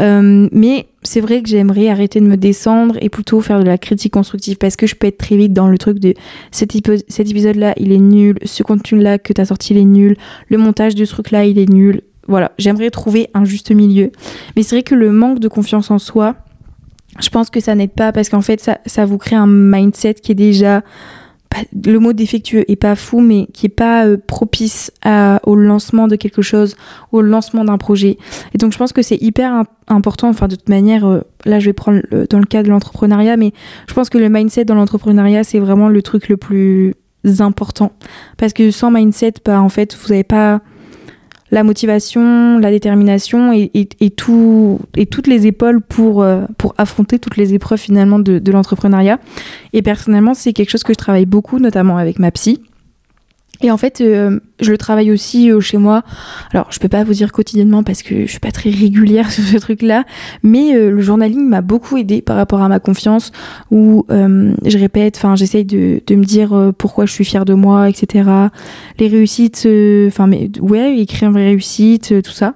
Euh, 0.00 0.48
mais 0.52 0.86
c'est 1.02 1.20
vrai 1.20 1.42
que 1.42 1.48
j'aimerais 1.48 1.88
arrêter 1.88 2.20
de 2.20 2.26
me 2.26 2.36
descendre 2.36 2.96
et 3.00 3.08
plutôt 3.08 3.40
faire 3.40 3.60
de 3.60 3.64
la 3.64 3.78
critique 3.78 4.12
constructive 4.12 4.56
parce 4.56 4.76
que 4.76 4.86
je 4.86 4.94
peux 4.94 5.06
être 5.06 5.18
très 5.18 5.36
vite 5.36 5.52
dans 5.52 5.68
le 5.68 5.78
truc 5.78 5.98
de 5.98 6.14
cet, 6.50 6.74
épisode-là, 6.74 7.74
il 7.76 7.92
est 7.92 7.98
nul, 7.98 8.38
ce 8.44 8.62
contenu-là 8.62 9.18
que 9.18 9.32
tu 9.32 9.40
as 9.40 9.46
sorti, 9.46 9.74
il 9.74 9.78
est 9.78 9.84
nul, 9.84 10.16
le 10.48 10.58
montage 10.58 10.94
de 10.94 11.04
ce 11.04 11.12
truc-là, 11.12 11.44
il 11.44 11.58
est 11.58 11.68
nul. 11.68 12.02
Voilà, 12.26 12.52
j'aimerais 12.56 12.90
trouver 12.90 13.28
un 13.34 13.44
juste 13.44 13.70
milieu. 13.70 14.10
Mais 14.56 14.62
c'est 14.62 14.76
vrai 14.76 14.82
que 14.82 14.94
le 14.94 15.12
manque 15.12 15.40
de 15.40 15.48
confiance 15.48 15.90
en 15.90 15.98
soi, 15.98 16.36
je 17.20 17.28
pense 17.28 17.50
que 17.50 17.60
ça 17.60 17.74
n'aide 17.74 17.92
pas 17.92 18.12
parce 18.12 18.30
qu'en 18.30 18.40
fait, 18.40 18.60
ça, 18.60 18.78
ça 18.86 19.04
vous 19.04 19.18
crée 19.18 19.36
un 19.36 19.46
mindset 19.46 20.14
qui 20.14 20.32
est 20.32 20.36
déjà 20.36 20.82
le 21.84 21.98
mot 21.98 22.12
défectueux 22.12 22.64
est 22.70 22.76
pas 22.76 22.96
fou, 22.96 23.20
mais 23.20 23.46
qui 23.52 23.66
est 23.66 23.70
pas 23.70 24.06
euh, 24.06 24.16
propice 24.16 24.90
au 25.44 25.54
lancement 25.54 26.08
de 26.08 26.16
quelque 26.16 26.42
chose, 26.42 26.76
au 27.12 27.20
lancement 27.20 27.64
d'un 27.64 27.78
projet. 27.78 28.18
Et 28.54 28.58
donc 28.58 28.72
je 28.72 28.78
pense 28.78 28.92
que 28.92 29.02
c'est 29.02 29.20
hyper 29.20 29.64
important. 29.88 30.28
Enfin, 30.28 30.48
de 30.48 30.56
toute 30.56 30.68
manière, 30.68 31.06
euh, 31.06 31.20
là 31.44 31.60
je 31.60 31.66
vais 31.66 31.72
prendre 31.72 32.00
dans 32.30 32.38
le 32.38 32.46
cas 32.46 32.62
de 32.62 32.68
l'entrepreneuriat, 32.68 33.36
mais 33.36 33.52
je 33.88 33.94
pense 33.94 34.08
que 34.08 34.18
le 34.18 34.28
mindset 34.28 34.64
dans 34.64 34.74
l'entrepreneuriat 34.74 35.44
c'est 35.44 35.58
vraiment 35.58 35.88
le 35.88 36.02
truc 36.02 36.28
le 36.28 36.36
plus 36.36 36.94
important 37.38 37.92
parce 38.36 38.52
que 38.52 38.70
sans 38.70 38.90
mindset, 38.90 39.34
bah 39.44 39.60
en 39.60 39.68
fait 39.68 39.96
vous 39.96 40.08
n'avez 40.08 40.24
pas 40.24 40.60
la 41.54 41.62
motivation, 41.62 42.58
la 42.58 42.70
détermination 42.70 43.52
et, 43.52 44.10
tout, 44.10 44.80
et 44.96 45.06
toutes 45.06 45.28
les 45.28 45.46
épaules 45.46 45.80
pour, 45.80 46.22
euh, 46.22 46.42
pour 46.58 46.74
affronter 46.78 47.20
toutes 47.20 47.36
les 47.36 47.54
épreuves 47.54 47.78
finalement 47.78 48.18
de, 48.18 48.40
de 48.40 48.52
l'entrepreneuriat. 48.52 49.20
Et 49.72 49.80
personnellement, 49.80 50.34
c'est 50.34 50.52
quelque 50.52 50.70
chose 50.70 50.82
que 50.82 50.92
je 50.92 50.98
travaille 50.98 51.26
beaucoup, 51.26 51.60
notamment 51.60 51.96
avec 51.96 52.18
ma 52.18 52.32
psy. 52.32 52.60
Et 53.64 53.70
en 53.70 53.78
fait, 53.78 54.02
euh, 54.02 54.40
je 54.60 54.70
le 54.70 54.76
travaille 54.76 55.10
aussi 55.10 55.50
euh, 55.50 55.58
chez 55.58 55.78
moi. 55.78 56.02
Alors, 56.52 56.66
je 56.70 56.78
peux 56.78 56.90
pas 56.90 57.02
vous 57.02 57.14
dire 57.14 57.32
quotidiennement 57.32 57.82
parce 57.82 58.02
que 58.02 58.26
je 58.26 58.30
suis 58.30 58.38
pas 58.38 58.50
très 58.50 58.68
régulière 58.68 59.30
sur 59.32 59.42
ce 59.42 59.56
truc-là, 59.56 60.04
mais 60.42 60.76
euh, 60.76 60.90
le 60.90 61.00
journaling 61.00 61.48
m'a 61.48 61.62
beaucoup 61.62 61.96
aidé 61.96 62.20
par 62.20 62.36
rapport 62.36 62.60
à 62.60 62.68
ma 62.68 62.78
confiance, 62.78 63.32
où 63.70 64.04
je 64.10 64.78
répète, 64.78 65.16
enfin, 65.16 65.34
j'essaye 65.34 65.64
de, 65.64 66.02
de, 66.06 66.14
me 66.14 66.24
dire 66.24 66.72
pourquoi 66.76 67.06
je 67.06 67.12
suis 67.12 67.24
fière 67.24 67.46
de 67.46 67.54
moi, 67.54 67.88
etc. 67.88 68.28
Les 68.98 69.08
réussites, 69.08 69.66
enfin, 70.08 70.26
mais 70.26 70.50
ouais, 70.60 70.98
écrire 70.98 71.30
mes 71.30 71.46
réussites, 71.46 72.22
tout 72.22 72.32
ça. 72.32 72.52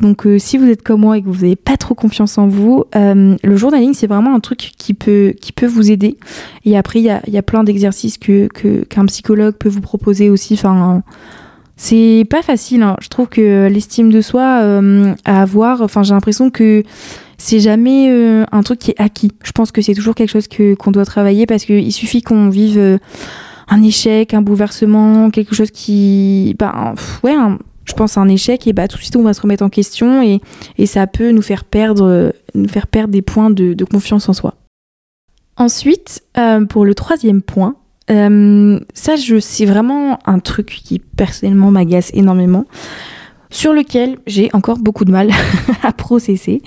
Donc 0.00 0.26
euh, 0.26 0.38
si 0.38 0.58
vous 0.58 0.68
êtes 0.68 0.82
comme 0.82 1.00
moi 1.00 1.18
et 1.18 1.22
que 1.22 1.28
vous 1.28 1.42
n'avez 1.42 1.56
pas 1.56 1.76
trop 1.76 1.94
confiance 1.94 2.38
en 2.38 2.46
vous, 2.46 2.84
euh, 2.94 3.36
le 3.42 3.56
journaling 3.56 3.94
c'est 3.94 4.06
vraiment 4.06 4.34
un 4.34 4.40
truc 4.40 4.72
qui 4.76 4.94
peut, 4.94 5.34
qui 5.40 5.52
peut 5.52 5.66
vous 5.66 5.90
aider. 5.90 6.16
Et 6.64 6.76
après 6.76 7.00
il 7.00 7.04
y 7.04 7.10
a, 7.10 7.22
y 7.26 7.38
a, 7.38 7.42
plein 7.42 7.64
d'exercices 7.64 8.18
que, 8.18 8.48
qu'un 8.84 9.06
psychologue 9.06 9.54
peut 9.54 9.68
vous 9.68 9.80
proposer 9.80 10.30
aussi. 10.30 10.54
Enfin, 10.54 11.02
c'est 11.76 12.26
pas 12.30 12.42
facile. 12.42 12.82
Hein. 12.82 12.96
Je 13.00 13.08
trouve 13.08 13.28
que 13.28 13.68
l'estime 13.68 14.10
de 14.10 14.20
soi 14.20 14.60
euh, 14.62 15.14
à 15.24 15.42
avoir, 15.42 15.82
enfin 15.82 16.02
j'ai 16.02 16.14
l'impression 16.14 16.50
que 16.50 16.82
c'est 17.38 17.60
jamais 17.60 18.08
un 18.50 18.62
truc 18.62 18.78
qui 18.78 18.92
est 18.92 19.00
acquis. 19.00 19.30
Je 19.44 19.52
pense 19.52 19.70
que 19.70 19.82
c'est 19.82 19.94
toujours 19.94 20.14
quelque 20.14 20.30
chose 20.30 20.48
que, 20.48 20.74
qu'on 20.74 20.90
doit 20.90 21.04
travailler 21.04 21.44
parce 21.44 21.66
qu'il 21.66 21.92
suffit 21.92 22.22
qu'on 22.22 22.48
vive 22.48 22.98
un 23.68 23.82
échec, 23.82 24.32
un 24.32 24.40
bouleversement, 24.40 25.30
quelque 25.30 25.54
chose 25.54 25.70
qui, 25.70 26.56
ben, 26.58 26.94
ouais, 27.24 27.34
je 27.86 27.92
pense, 27.94 28.18
à 28.18 28.20
un 28.20 28.28
échec, 28.28 28.66
et 28.66 28.72
bah 28.72 28.88
tout 28.88 28.98
de 28.98 29.02
suite 29.02 29.16
on 29.16 29.22
va 29.22 29.32
se 29.32 29.40
remettre 29.40 29.64
en 29.64 29.68
question 29.68 30.22
et, 30.22 30.40
et 30.76 30.86
ça 30.86 31.06
peut 31.06 31.30
nous 31.30 31.42
faire 31.42 31.64
perdre, 31.64 32.32
nous 32.54 32.68
faire 32.68 32.86
perdre 32.86 33.12
des 33.12 33.22
points 33.22 33.50
de, 33.50 33.84
confiance 33.84 34.28
en 34.28 34.32
soi. 34.32 34.54
Ensuite, 35.56 36.22
euh, 36.36 36.64
pour 36.66 36.84
le 36.84 36.94
troisième 36.94 37.40
point, 37.40 37.76
euh, 38.10 38.78
ça 38.92 39.16
je 39.16 39.40
c'est 39.40 39.64
vraiment 39.64 40.18
un 40.26 40.38
truc 40.38 40.66
qui 40.66 40.98
personnellement 40.98 41.70
m'agace 41.70 42.10
énormément, 42.12 42.66
sur 43.48 43.72
lequel 43.72 44.18
j'ai 44.26 44.50
encore 44.52 44.78
beaucoup 44.78 45.04
de 45.04 45.12
mal 45.12 45.30
à 45.82 45.92
processer. 45.92 46.60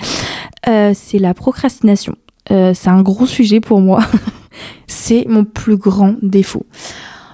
Euh, 0.68 0.94
c'est 0.96 1.20
la 1.20 1.34
procrastination. 1.34 2.16
c'est 2.48 2.88
un 2.88 3.02
gros 3.02 3.28
sujet 3.28 3.60
pour 3.60 3.80
moi. 3.80 4.04
c'est 4.88 5.26
mon 5.28 5.44
plus 5.44 5.78
grand 5.78 6.16
défaut. 6.22 6.66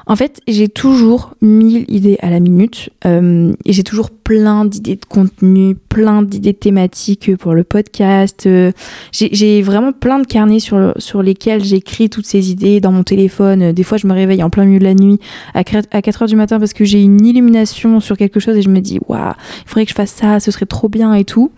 En 0.07 0.15
fait, 0.15 0.39
j'ai 0.47 0.69
toujours 0.69 1.33
mille 1.41 1.85
idées 1.87 2.17
à 2.21 2.29
la 2.29 2.39
minute 2.39 2.91
euh, 3.05 3.53
et 3.65 3.73
j'ai 3.73 3.83
toujours 3.83 4.11
plein 4.11 4.65
d'idées 4.65 4.97
de 4.97 5.05
contenu, 5.05 5.73
plein 5.75 6.21
d'idées 6.21 6.53
thématiques 6.53 7.35
pour 7.37 7.55
le 7.55 7.63
podcast. 7.63 8.45
Euh, 8.45 8.71
j'ai 9.11 9.63
vraiment 9.63 9.93
plein 9.93 10.19
de 10.19 10.27
carnets 10.27 10.59
sur, 10.59 10.93
sur 10.97 11.23
lesquels 11.23 11.63
j'écris 11.63 12.09
toutes 12.11 12.27
ces 12.27 12.51
idées 12.51 12.81
dans 12.81 12.91
mon 12.91 13.03
téléphone. 13.03 13.71
Des 13.71 13.83
fois, 13.83 13.97
je 13.97 14.05
me 14.05 14.13
réveille 14.13 14.43
en 14.43 14.51
plein 14.51 14.65
milieu 14.65 14.79
de 14.79 14.83
la 14.83 14.93
nuit 14.93 15.19
à 15.55 15.63
4 15.63 16.21
heures 16.21 16.27
du 16.27 16.35
matin 16.35 16.59
parce 16.59 16.73
que 16.73 16.85
j'ai 16.85 17.01
une 17.01 17.25
illumination 17.25 17.99
sur 17.99 18.15
quelque 18.15 18.39
chose 18.39 18.55
et 18.57 18.61
je 18.61 18.69
me 18.69 18.81
dis, 18.81 18.99
waouh, 19.07 19.33
il 19.65 19.69
faudrait 19.69 19.85
que 19.85 19.91
je 19.91 19.95
fasse 19.95 20.11
ça, 20.11 20.39
ce 20.39 20.51
serait 20.51 20.67
trop 20.67 20.87
bien 20.87 21.15
et 21.15 21.25
tout. 21.25 21.51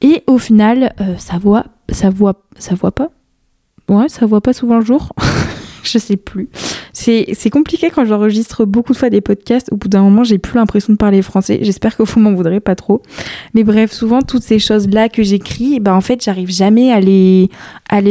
Et 0.00 0.24
au 0.26 0.38
final, 0.38 0.92
euh, 1.00 1.14
ça 1.18 1.38
voit, 1.38 1.66
ça 1.90 2.10
voit, 2.10 2.42
ça 2.58 2.74
voit 2.74 2.92
pas. 2.92 3.10
Ouais, 3.88 4.08
ça 4.08 4.26
voit 4.26 4.40
pas 4.40 4.52
souvent 4.52 4.78
le 4.78 4.84
jour. 4.84 5.12
je 5.82 5.98
sais 5.98 6.16
plus. 6.16 6.48
C'est 6.92 7.50
compliqué 7.50 7.90
quand 7.90 8.04
j'enregistre 8.04 8.64
beaucoup 8.64 8.92
de 8.92 8.98
fois 8.98 9.10
des 9.10 9.20
podcasts. 9.20 9.72
Au 9.72 9.76
bout 9.76 9.88
d'un 9.88 10.02
moment, 10.02 10.24
j'ai 10.24 10.38
plus 10.38 10.56
l'impression 10.56 10.92
de 10.92 10.98
parler 10.98 11.22
français. 11.22 11.60
J'espère 11.62 11.96
que 11.96 12.02
vous 12.02 12.20
m'en 12.20 12.34
voudrez 12.34 12.60
pas 12.60 12.74
trop. 12.74 13.02
Mais 13.54 13.64
bref, 13.64 13.92
souvent, 13.92 14.22
toutes 14.22 14.42
ces 14.42 14.58
choses-là 14.58 15.08
que 15.08 15.22
j'écris, 15.22 15.80
bah, 15.80 15.94
en 15.94 16.00
fait, 16.00 16.22
j'arrive 16.22 16.50
jamais 16.50 16.92
à 16.92 17.00
les, 17.00 17.48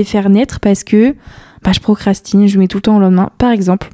faire 0.03 0.29
naître 0.29 0.59
parce 0.59 0.83
que 0.83 1.15
bah, 1.63 1.71
je 1.73 1.79
procrastine, 1.79 2.47
je 2.47 2.57
mets 2.57 2.67
tout 2.67 2.77
le 2.77 2.81
temps 2.81 2.97
au 2.97 2.99
lendemain. 2.99 3.29
Par 3.37 3.51
exemple, 3.51 3.89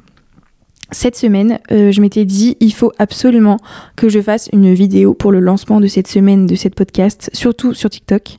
cette 0.92 1.16
semaine, 1.16 1.58
euh, 1.72 1.90
je 1.90 2.00
m'étais 2.00 2.24
dit, 2.24 2.56
il 2.60 2.72
faut 2.72 2.92
absolument 2.98 3.58
que 3.96 4.08
je 4.08 4.20
fasse 4.20 4.48
une 4.52 4.72
vidéo 4.72 5.14
pour 5.14 5.32
le 5.32 5.40
lancement 5.40 5.80
de 5.80 5.88
cette 5.88 6.06
semaine 6.06 6.46
de 6.46 6.54
cette 6.54 6.76
podcast, 6.76 7.28
surtout 7.32 7.74
sur 7.74 7.90
TikTok. 7.90 8.38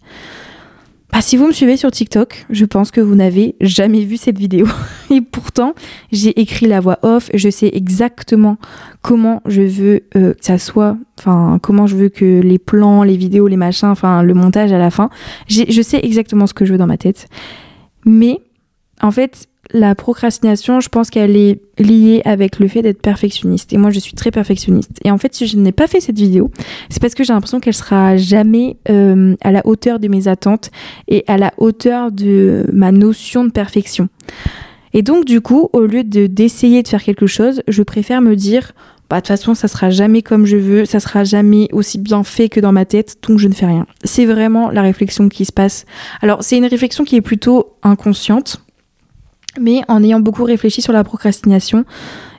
Bah, 1.11 1.21
si 1.21 1.37
vous 1.37 1.47
me 1.47 1.53
suivez 1.53 1.77
sur 1.77 1.89
TikTok, 1.89 2.45
je 2.49 2.65
pense 2.65 2.91
que 2.91 2.99
vous 2.99 3.15
n'avez 3.15 3.55
jamais 3.61 4.03
vu 4.03 4.17
cette 4.17 4.37
vidéo. 4.37 4.67
Et 5.09 5.21
pourtant, 5.21 5.73
j'ai 6.11 6.39
écrit 6.39 6.67
la 6.67 6.79
voix 6.79 6.99
off, 7.01 7.29
je 7.33 7.49
sais 7.49 7.69
exactement 7.73 8.57
comment 9.01 9.41
je 9.45 9.61
veux 9.61 10.01
euh, 10.15 10.33
que 10.33 10.45
ça 10.45 10.57
soit, 10.57 10.97
enfin, 11.17 11.59
comment 11.61 11.87
je 11.87 11.95
veux 11.95 12.09
que 12.09 12.41
les 12.41 12.59
plans, 12.59 13.03
les 13.03 13.15
vidéos, 13.15 13.47
les 13.47 13.55
machins, 13.55 13.87
enfin, 13.87 14.21
le 14.21 14.33
montage 14.33 14.73
à 14.73 14.77
la 14.77 14.91
fin, 14.91 15.09
je 15.47 15.81
sais 15.81 15.99
exactement 16.03 16.45
ce 16.45 16.53
que 16.53 16.65
je 16.65 16.73
veux 16.73 16.77
dans 16.77 16.87
ma 16.87 16.97
tête. 16.97 17.27
Mais, 18.05 18.41
en 19.01 19.11
fait, 19.11 19.47
la 19.73 19.95
procrastination, 19.95 20.80
je 20.80 20.89
pense 20.89 21.10
qu'elle 21.10 21.36
est 21.36 21.60
liée 21.77 22.21
avec 22.25 22.60
le 22.60 22.67
fait 22.67 22.82
d'être 22.82 23.01
perfectionniste. 23.01 23.73
Et 23.73 23.77
moi, 23.77 23.91
je 23.91 23.99
suis 23.99 24.13
très 24.13 24.32
perfectionniste. 24.32 24.91
Et 25.03 25.12
en 25.12 25.17
fait, 25.17 25.34
si 25.34 25.47
je 25.47 25.58
n'ai 25.58 25.71
pas 25.71 25.88
fait 25.88 25.99
cette 25.99 26.17
vidéo, 26.17 26.51
c'est 26.89 27.01
parce 27.01 27.15
que 27.15 27.23
j'ai 27.23 27.34
l'impression 27.34 27.60
qu'elle 27.60 27.73
sera 27.73 28.17
jamais 28.17 28.77
euh, 28.89 29.36
à 29.41 29.51
la 29.51 29.65
hauteur 29.65 29.99
de 29.99 30.08
mes 30.08 30.27
attentes 30.27 30.71
et 31.08 31.23
à 31.27 31.38
la 31.38 31.53
hauteur 31.58 32.12
de 32.12 32.65
ma 32.71 32.91
notion 32.91 33.43
de 33.45 33.51
perfection. 33.51 34.10
Et 34.93 35.01
donc, 35.01 35.25
du 35.25 35.41
coup, 35.41 35.69
au 35.73 35.82
lieu 35.82 36.03
de 36.03 36.27
d'essayer 36.27 36.82
de 36.82 36.88
faire 36.88 37.03
quelque 37.03 37.27
chose, 37.27 37.62
je 37.67 37.84
préfère 37.84 38.21
me 38.21 38.36
dire 38.36 38.73
bah 39.10 39.17
de 39.17 39.21
toute 39.21 39.27
façon 39.27 39.56
ça 39.56 39.67
sera 39.67 39.89
jamais 39.89 40.21
comme 40.21 40.45
je 40.45 40.58
veux, 40.58 40.86
ça 40.86 40.99
sera 40.99 41.23
jamais 41.23 41.69
aussi 41.71 41.97
bien 41.97 42.23
fait 42.23 42.49
que 42.49 42.60
dans 42.60 42.73
ma 42.73 42.86
tête, 42.86 43.17
donc 43.27 43.39
je 43.39 43.47
ne 43.47 43.53
fais 43.53 43.65
rien. 43.65 43.86
C'est 44.03 44.25
vraiment 44.25 44.69
la 44.69 44.82
réflexion 44.82 45.30
qui 45.30 45.45
se 45.45 45.53
passe. 45.53 45.86
Alors 46.21 46.43
c'est 46.43 46.58
une 46.58 46.65
réflexion 46.65 47.06
qui 47.06 47.15
est 47.15 47.21
plutôt 47.21 47.77
inconsciente, 47.84 48.62
mais 49.59 49.81
en 49.87 50.03
ayant 50.03 50.19
beaucoup 50.19 50.43
réfléchi 50.43 50.81
sur 50.81 50.93
la 50.93 51.03
procrastination 51.03 51.85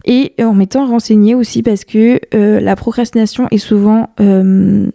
et 0.04 0.32
en 0.40 0.54
m'étant 0.54 0.86
renseignée 0.86 1.34
aussi 1.34 1.62
parce 1.62 1.84
que 1.84 2.20
euh, 2.34 2.60
la 2.60 2.76
procrastination 2.76 3.46
est 3.50 3.58
souvent, 3.58 4.10
euh, 4.20 4.90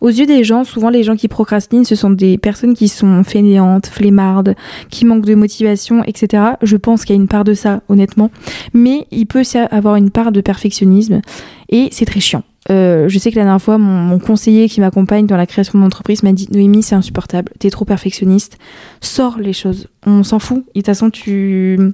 aux 0.00 0.08
yeux 0.08 0.26
des 0.26 0.44
gens, 0.44 0.64
souvent 0.64 0.90
les 0.90 1.02
gens 1.02 1.16
qui 1.16 1.28
procrastinent, 1.28 1.84
ce 1.84 1.94
sont 1.94 2.10
des 2.10 2.38
personnes 2.38 2.74
qui 2.74 2.88
sont 2.88 3.24
fainéantes, 3.24 3.86
flemmardes, 3.86 4.54
qui 4.90 5.04
manquent 5.04 5.26
de 5.26 5.34
motivation, 5.34 6.04
etc. 6.04 6.42
Je 6.62 6.76
pense 6.76 7.04
qu'il 7.04 7.16
y 7.16 7.18
a 7.18 7.20
une 7.20 7.28
part 7.28 7.44
de 7.44 7.54
ça, 7.54 7.82
honnêtement. 7.88 8.30
Mais 8.74 9.06
il 9.10 9.26
peut 9.26 9.40
aussi 9.40 9.58
avoir 9.58 9.96
une 9.96 10.10
part 10.10 10.32
de 10.32 10.40
perfectionnisme 10.40 11.20
et 11.68 11.88
c'est 11.90 12.04
très 12.04 12.20
chiant. 12.20 12.44
Euh, 12.70 13.08
je 13.08 13.18
sais 13.18 13.30
que 13.30 13.36
la 13.36 13.44
dernière 13.44 13.62
fois, 13.62 13.78
mon, 13.78 14.18
conseiller 14.18 14.68
qui 14.68 14.80
m'accompagne 14.80 15.26
dans 15.26 15.36
la 15.36 15.46
création 15.46 15.72
de 15.74 15.78
mon 15.78 15.86
entreprise 15.86 16.22
m'a 16.22 16.32
dit 16.32 16.48
Noémie, 16.50 16.82
c'est 16.82 16.94
insupportable, 16.94 17.52
t'es 17.58 17.70
trop 17.70 17.84
perfectionniste, 17.84 18.58
sors 19.00 19.38
les 19.38 19.52
choses, 19.52 19.88
on 20.06 20.22
s'en 20.22 20.38
fout. 20.38 20.64
Et 20.74 20.80
de 20.80 20.80
toute 20.80 20.86
façon, 20.86 21.10
tu 21.10 21.92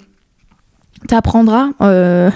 t'apprendras 1.09 1.71
euh, 1.81 2.31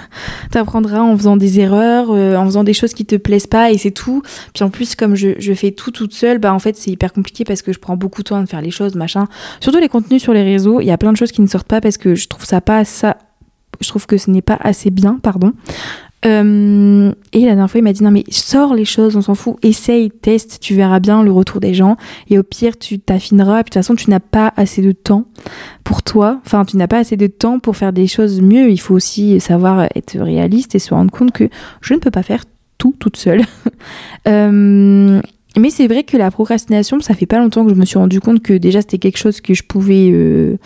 t'apprendras 0.51 0.99
en 0.99 1.15
faisant 1.15 1.37
des 1.37 1.59
erreurs 1.61 2.07
euh, 2.11 2.35
en 2.35 2.43
faisant 2.45 2.65
des 2.65 2.73
choses 2.73 2.93
qui 2.93 3.05
te 3.05 3.15
plaisent 3.15 3.47
pas 3.47 3.71
et 3.71 3.77
c'est 3.77 3.91
tout. 3.91 4.21
Puis 4.53 4.63
en 4.63 4.69
plus 4.69 4.95
comme 4.95 5.15
je, 5.15 5.39
je, 5.39 5.53
fais 5.53 5.71
tout 5.71 5.91
toute 5.91 6.13
seule 6.13 6.37
bah 6.37 6.53
en 6.53 6.59
fait 6.59 6.75
c'est 6.75 6.91
hyper 6.91 7.13
compliqué 7.13 7.45
parce 7.45 7.61
que 7.61 7.71
je 7.71 7.79
prends 7.79 7.95
beaucoup 7.95 8.23
de 8.23 8.27
temps 8.27 8.41
de 8.41 8.47
faire 8.47 8.61
les 8.61 8.71
choses 8.71 8.95
machin. 8.95 9.27
Surtout 9.61 9.79
les 9.79 9.87
contenus 9.89 10.21
sur 10.21 10.33
les 10.33 10.43
réseaux. 10.43 10.81
Il 10.81 10.85
y 10.85 10.91
a 10.91 10.97
plein 10.97 11.11
de 11.11 11.17
choses 11.17 11.31
qui 11.31 11.41
ne 11.41 11.47
sortent 11.47 11.67
pas 11.67 11.79
parce 11.79 11.97
que 11.97 12.15
je 12.15 12.27
trouve 12.27 12.45
ça 12.45 12.61
pas 12.61 12.83
ça 12.83 13.17
je 13.79 13.87
trouve 13.89 14.07
que 14.07 14.17
ce 14.17 14.31
n'est 14.31 14.41
pas 14.41 14.57
assez 14.59 14.89
bien 14.89 15.19
pardon 15.21 15.53
euh, 16.25 17.11
et 17.31 17.41
la 17.41 17.45
dernière 17.47 17.69
fois, 17.69 17.79
il 17.79 17.83
m'a 17.83 17.93
dit 17.93 18.03
non 18.03 18.11
mais 18.11 18.23
sors 18.29 18.73
les 18.73 18.85
choses, 18.85 19.15
on 19.15 19.21
s'en 19.21 19.35
fout, 19.35 19.57
essaye, 19.63 20.09
teste, 20.09 20.59
tu 20.59 20.75
verras 20.75 20.99
bien 20.99 21.23
le 21.23 21.31
retour 21.31 21.59
des 21.59 21.73
gens. 21.73 21.95
Et 22.29 22.39
au 22.39 22.43
pire, 22.43 22.77
tu 22.77 22.99
t'affineras. 22.99 23.59
Et 23.59 23.63
puis 23.63 23.69
de 23.69 23.73
toute 23.73 23.83
façon, 23.83 23.95
tu 23.95 24.09
n'as 24.09 24.19
pas 24.19 24.53
assez 24.57 24.81
de 24.81 24.91
temps 24.91 25.25
pour 25.83 26.03
toi. 26.03 26.41
Enfin, 26.45 26.65
tu 26.65 26.77
n'as 26.77 26.87
pas 26.87 26.99
assez 26.99 27.17
de 27.17 27.27
temps 27.27 27.59
pour 27.59 27.77
faire 27.77 27.93
des 27.93 28.07
choses 28.07 28.41
mieux. 28.41 28.71
Il 28.71 28.79
faut 28.79 28.95
aussi 28.95 29.39
savoir 29.39 29.87
être 29.95 30.17
réaliste 30.17 30.75
et 30.75 30.79
se 30.79 30.93
rendre 30.93 31.11
compte 31.11 31.31
que 31.31 31.49
je 31.81 31.93
ne 31.93 31.99
peux 31.99 32.11
pas 32.11 32.23
faire 32.23 32.43
tout 32.77 32.95
toute 32.99 33.17
seule. 33.17 33.43
euh, 34.27 35.21
mais 35.57 35.69
c'est 35.69 35.87
vrai 35.87 36.03
que 36.03 36.17
la 36.17 36.31
procrastination, 36.31 36.99
ça 36.99 37.13
fait 37.13 37.25
pas 37.25 37.39
longtemps 37.39 37.63
que 37.63 37.71
je 37.71 37.79
me 37.79 37.85
suis 37.85 37.97
rendu 37.97 38.19
compte 38.19 38.41
que 38.41 38.53
déjà 38.53 38.81
c'était 38.81 38.99
quelque 38.99 39.17
chose 39.17 39.41
que 39.41 39.53
je 39.53 39.63
pouvais 39.63 40.11
euh, 40.11 40.57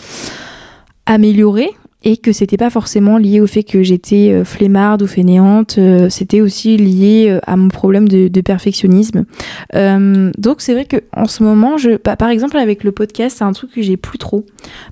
améliorer 1.05 1.71
et 2.03 2.17
que 2.17 2.31
c'était 2.31 2.57
pas 2.57 2.69
forcément 2.69 3.17
lié 3.17 3.41
au 3.41 3.47
fait 3.47 3.63
que 3.63 3.83
j'étais 3.83 4.31
euh, 4.31 4.43
flemmarde 4.43 5.03
ou 5.03 5.07
fainéante, 5.07 5.75
euh, 5.77 6.09
c'était 6.09 6.41
aussi 6.41 6.75
lié 6.77 7.27
euh, 7.29 7.39
à 7.45 7.55
mon 7.55 7.67
problème 7.67 8.07
de, 8.07 8.41
perfectionnisme. 8.41 9.25
donc 10.37 10.61
c'est 10.61 10.73
vrai 10.73 10.85
que 10.85 10.97
en 11.15 11.25
ce 11.25 11.43
moment, 11.43 11.77
je, 11.77 11.91
bah, 12.03 12.15
par 12.15 12.29
exemple 12.29 12.57
avec 12.57 12.83
le 12.83 12.91
podcast, 12.91 13.37
c'est 13.37 13.43
un 13.43 13.51
truc 13.51 13.71
que 13.71 13.81
j'ai 13.83 13.97
plus 13.97 14.17
trop 14.17 14.45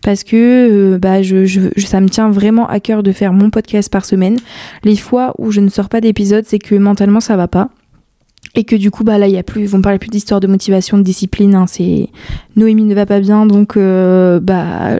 parce 0.04 0.24
que 0.24 0.98
bah, 0.98 1.24
je, 1.24 1.45
je, 1.45 1.62
ça 1.78 2.00
me 2.00 2.10
tient 2.10 2.30
vraiment 2.30 2.67
à 2.67 2.80
cœur 2.80 3.02
de 3.02 3.12
faire 3.12 3.34
mon 3.34 3.50
podcast 3.50 3.91
par 3.91 4.06
semaine. 4.06 4.38
Les 4.84 4.95
fois 4.95 5.34
où 5.39 5.52
je 5.52 5.62
ne 5.62 5.69
sors 5.69 5.89
pas 5.89 6.00
d'épisode, 6.00 6.45
c'est 6.45 6.60
que 6.60 6.76
mentalement 6.76 7.22
ça 7.22 7.36
va 7.38 7.48
pas 7.48 7.69
et 8.55 8.63
que 8.63 8.75
du 8.75 8.91
coup 8.91 9.03
bah 9.03 9.17
là 9.17 9.27
il 9.27 9.33
y 9.33 9.38
a 9.38 9.43
plus 9.43 9.62
ils 9.62 9.69
vont 9.69 9.81
parler 9.81 9.99
plus 9.99 10.09
d'histoire 10.09 10.39
de 10.39 10.47
motivation 10.47 10.97
de 10.97 11.03
discipline 11.03 11.55
hein, 11.55 11.65
c'est 11.67 12.09
Noémie 12.55 12.83
ne 12.83 12.95
va 12.95 13.05
pas 13.05 13.19
bien 13.19 13.45
donc 13.45 13.77
euh, 13.77 14.39
bah 14.39 14.97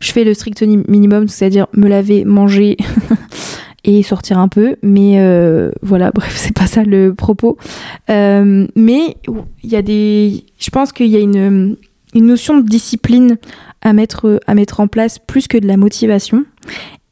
je 0.00 0.12
fais 0.12 0.24
le 0.24 0.34
strict 0.34 0.62
minimum 0.62 1.28
c'est-à-dire 1.28 1.66
me 1.74 1.88
laver 1.88 2.24
manger 2.24 2.76
et 3.84 4.02
sortir 4.02 4.38
un 4.38 4.48
peu 4.48 4.76
mais 4.82 5.16
euh, 5.18 5.70
voilà 5.82 6.10
bref 6.14 6.34
c'est 6.36 6.54
pas 6.54 6.66
ça 6.66 6.82
le 6.82 7.14
propos. 7.14 7.56
Euh, 8.10 8.66
mais 8.74 9.16
il 9.62 9.70
y 9.70 9.76
a 9.76 9.82
des 9.82 10.44
je 10.58 10.70
pense 10.70 10.92
qu'il 10.92 11.08
y 11.08 11.16
a 11.16 11.20
une 11.20 11.76
une 12.14 12.26
notion 12.26 12.58
de 12.58 12.66
discipline 12.66 13.38
à 13.82 13.92
mettre 13.92 14.40
à 14.46 14.54
mettre 14.54 14.80
en 14.80 14.88
place 14.88 15.18
plus 15.18 15.48
que 15.48 15.58
de 15.58 15.66
la 15.66 15.76
motivation. 15.76 16.44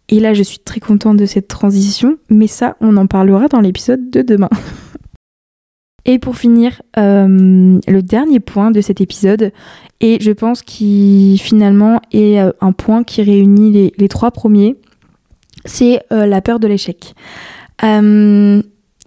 Et 0.08 0.20
là 0.20 0.34
je 0.34 0.42
suis 0.42 0.58
très 0.58 0.80
contente 0.80 1.16
de 1.16 1.26
cette 1.26 1.48
transition 1.48 2.16
mais 2.28 2.46
ça 2.46 2.76
on 2.80 2.96
en 2.96 3.06
parlera 3.06 3.48
dans 3.48 3.60
l'épisode 3.60 4.10
de 4.10 4.22
demain 4.22 4.50
Et 6.04 6.18
pour 6.18 6.36
finir, 6.36 6.82
euh, 6.98 7.78
le 7.86 8.02
dernier 8.02 8.40
point 8.40 8.72
de 8.72 8.80
cet 8.80 9.00
épisode, 9.00 9.52
et 10.00 10.18
je 10.20 10.32
pense 10.32 10.62
qu'il 10.62 11.40
finalement 11.40 12.00
est 12.10 12.40
euh, 12.40 12.50
un 12.60 12.72
point 12.72 13.04
qui 13.04 13.22
réunit 13.22 13.92
les, 13.96 14.08
trois 14.08 14.32
premiers, 14.32 14.76
c'est 15.64 16.02
euh, 16.12 16.26
la 16.26 16.40
peur 16.40 16.58
de 16.58 16.66
l'échec. 16.66 17.14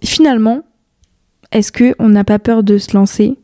finalement, 0.02 0.62
est-ce 1.52 1.70
qu'on 1.72 2.08
n'a 2.08 2.24
pas 2.24 2.38
peur 2.38 2.62
de 2.62 2.78
se 2.78 2.96
lancer 2.96 3.36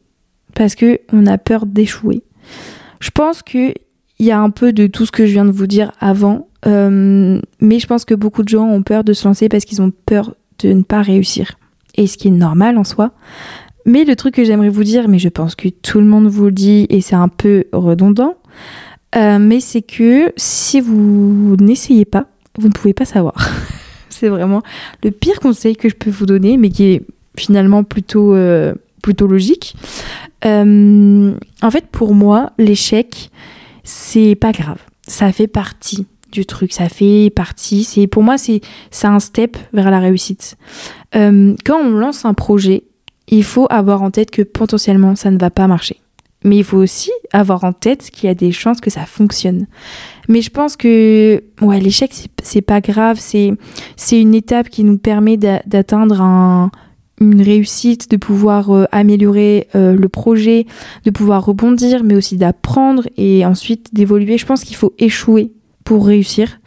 parce 0.54 0.74
qu'on 0.74 1.26
a 1.26 1.38
peur 1.38 1.66
d'échouer? 1.66 2.22
Je 3.00 3.10
pense 3.10 3.42
qu'il 3.42 3.74
y 4.18 4.30
a 4.30 4.40
un 4.40 4.50
peu 4.50 4.72
de 4.72 4.86
tout 4.86 5.04
ce 5.04 5.12
que 5.12 5.26
je 5.26 5.32
viens 5.32 5.44
de 5.44 5.50
vous 5.50 5.66
dire 5.66 5.92
avant, 6.00 6.48
mais 6.64 7.78
je 7.78 7.86
pense 7.86 8.06
que 8.06 8.14
beaucoup 8.14 8.42
de 8.42 8.48
gens 8.48 8.66
ont 8.66 8.82
peur 8.82 9.04
de 9.04 9.12
se 9.12 9.28
lancer 9.28 9.50
parce 9.50 9.66
qu'ils 9.66 9.82
ont 9.82 9.92
peur 10.06 10.34
de 10.60 10.72
ne 10.72 10.82
pas 10.82 11.02
réussir 11.02 11.58
et 11.96 12.06
ce 12.06 12.16
qui 12.16 12.28
est 12.28 12.32
normal 12.32 12.78
en 12.78 12.84
soi. 12.84 13.12
Mais 13.84 14.04
le 14.04 14.14
truc 14.16 14.34
que 14.34 14.44
j'aimerais 14.44 14.68
vous 14.68 14.84
dire, 14.84 15.08
mais 15.08 15.18
je 15.18 15.28
pense 15.28 15.54
que 15.54 15.68
tout 15.68 15.98
le 15.98 16.06
monde 16.06 16.26
vous 16.28 16.46
le 16.46 16.52
dit 16.52 16.86
et 16.88 17.00
c'est 17.00 17.16
un 17.16 17.28
peu 17.28 17.64
redondant, 17.72 18.36
euh, 19.16 19.38
mais 19.38 19.60
c'est 19.60 19.82
que 19.82 20.32
si 20.36 20.80
vous 20.80 21.56
n'essayez 21.60 22.04
pas, 22.04 22.26
vous 22.58 22.68
ne 22.68 22.72
pouvez 22.72 22.94
pas 22.94 23.04
savoir. 23.04 23.34
c'est 24.08 24.28
vraiment 24.28 24.62
le 25.02 25.10
pire 25.10 25.40
conseil 25.40 25.76
que 25.76 25.88
je 25.88 25.96
peux 25.96 26.10
vous 26.10 26.26
donner, 26.26 26.56
mais 26.56 26.70
qui 26.70 26.84
est 26.84 27.02
finalement 27.36 27.82
plutôt, 27.82 28.34
euh, 28.34 28.74
plutôt 29.02 29.26
logique. 29.26 29.74
Euh, 30.44 31.32
en 31.62 31.70
fait, 31.70 31.86
pour 31.86 32.14
moi, 32.14 32.52
l'échec, 32.58 33.30
c'est 33.84 34.34
pas 34.34 34.52
grave. 34.52 34.78
Ça 35.06 35.32
fait 35.32 35.48
partie 35.48 36.06
du 36.32 36.46
truc, 36.46 36.72
ça 36.72 36.88
fait 36.88 37.30
partie. 37.34 37.84
C'est 37.84 38.06
pour 38.06 38.22
moi, 38.22 38.36
c'est 38.38 38.60
un 39.04 39.20
step 39.20 39.56
vers 39.72 39.90
la 39.90 40.00
réussite. 40.00 40.56
Euh, 41.14 41.54
quand 41.64 41.78
on 41.78 41.90
lance 41.90 42.24
un 42.24 42.34
projet, 42.34 42.84
il 43.28 43.44
faut 43.44 43.66
avoir 43.70 44.02
en 44.02 44.10
tête 44.10 44.30
que 44.30 44.42
potentiellement 44.42 45.14
ça 45.14 45.30
ne 45.30 45.38
va 45.38 45.50
pas 45.50 45.68
marcher. 45.68 45.98
Mais 46.44 46.56
il 46.56 46.64
faut 46.64 46.78
aussi 46.78 47.12
avoir 47.32 47.62
en 47.62 47.72
tête 47.72 48.10
qu'il 48.10 48.26
y 48.26 48.30
a 48.30 48.34
des 48.34 48.50
chances 48.50 48.80
que 48.80 48.90
ça 48.90 49.06
fonctionne. 49.06 49.66
Mais 50.28 50.40
je 50.40 50.50
pense 50.50 50.76
que 50.76 51.44
ouais, 51.60 51.78
l'échec, 51.78 52.12
c'est 52.42 52.62
pas 52.62 52.80
grave. 52.80 53.20
C'est 53.20 54.20
une 54.20 54.34
étape 54.34 54.68
qui 54.68 54.82
nous 54.82 54.98
permet 54.98 55.36
d'atteindre 55.36 56.20
un, 56.20 56.72
une 57.20 57.42
réussite, 57.42 58.10
de 58.10 58.16
pouvoir 58.16 58.70
euh, 58.70 58.84
améliorer 58.92 59.68
euh, 59.74 59.94
le 59.94 60.08
projet, 60.08 60.66
de 61.04 61.10
pouvoir 61.10 61.44
rebondir, 61.44 62.04
mais 62.04 62.16
aussi 62.16 62.36
d'apprendre 62.36 63.08
et 63.16 63.46
ensuite 63.46 63.94
d'évoluer. 63.94 64.38
Je 64.38 64.46
pense 64.46 64.64
qu'il 64.64 64.76
faut 64.76 64.92
échouer 64.98 65.52
pour 65.84 66.06
réussir. 66.06 66.58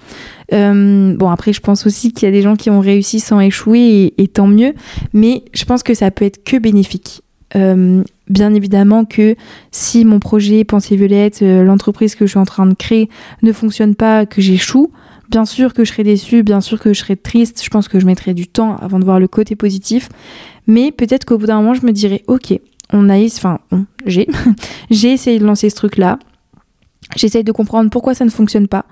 Euh, 0.53 1.15
bon, 1.15 1.29
après, 1.29 1.53
je 1.53 1.61
pense 1.61 1.85
aussi 1.85 2.11
qu'il 2.11 2.27
y 2.27 2.29
a 2.29 2.31
des 2.31 2.41
gens 2.41 2.55
qui 2.55 2.69
ont 2.69 2.79
réussi 2.79 3.19
sans 3.19 3.39
échouer 3.39 4.13
et, 4.17 4.27
tant 4.27 4.47
mieux, 4.47 4.73
mais 5.13 5.43
je 5.53 5.65
pense 5.65 5.83
que 5.83 5.93
ça 5.93 6.11
peut 6.11 6.25
être 6.25 6.43
que 6.43 6.57
bénéfique. 6.57 7.21
Euh, 7.55 8.03
bien 8.27 8.53
évidemment 8.53 9.05
que 9.05 9.35
si 9.71 10.03
mon 10.03 10.19
projet 10.19 10.63
Pensée 10.63 10.95
Violette, 10.95 11.41
euh, 11.41 11.63
l'entreprise 11.63 12.15
que 12.15 12.25
je 12.25 12.31
suis 12.31 12.39
en 12.39 12.45
train 12.45 12.65
de 12.65 12.73
créer 12.73 13.09
ne 13.43 13.53
fonctionne 13.53 13.95
pas, 13.95 14.25
que 14.25 14.41
j'échoue, 14.41 14.91
bien 15.29 15.45
sûr 15.45 15.73
que 15.73 15.85
je 15.85 15.91
serai 15.91 16.03
déçue, 16.03 16.43
bien 16.43 16.59
sûr 16.59 16.79
que 16.79 16.93
je 16.93 16.99
serai 16.99 17.15
triste, 17.15 17.61
je 17.63 17.69
pense 17.69 17.87
que 17.87 17.99
je 17.99 18.05
mettrai 18.05 18.33
du 18.33 18.47
temps 18.47 18.75
avant 18.77 18.99
de 18.99 19.05
voir 19.05 19.19
le 19.19 19.27
côté 19.27 19.55
positif, 19.55 20.09
mais 20.67 20.91
peut-être 20.91 21.23
qu'au 21.25 21.37
bout 21.37 21.45
d'un 21.45 21.61
moment, 21.61 21.75
je 21.75 21.85
me 21.85 21.91
dirai, 21.91 22.23
ok, 22.27 22.59
on 22.91 23.09
a, 23.09 23.17
enfin, 23.25 23.59
j'ai, 24.05 24.27
j'ai 24.89 25.11
essayé 25.11 25.39
de 25.39 25.45
lancer 25.45 25.69
ce 25.69 25.75
truc-là, 25.75 26.19
J'essaye 27.15 27.43
de 27.43 27.51
comprendre 27.51 27.89
pourquoi 27.89 28.13
ça 28.13 28.25
ne 28.25 28.29
fonctionne 28.29 28.67
pas, 28.67 28.85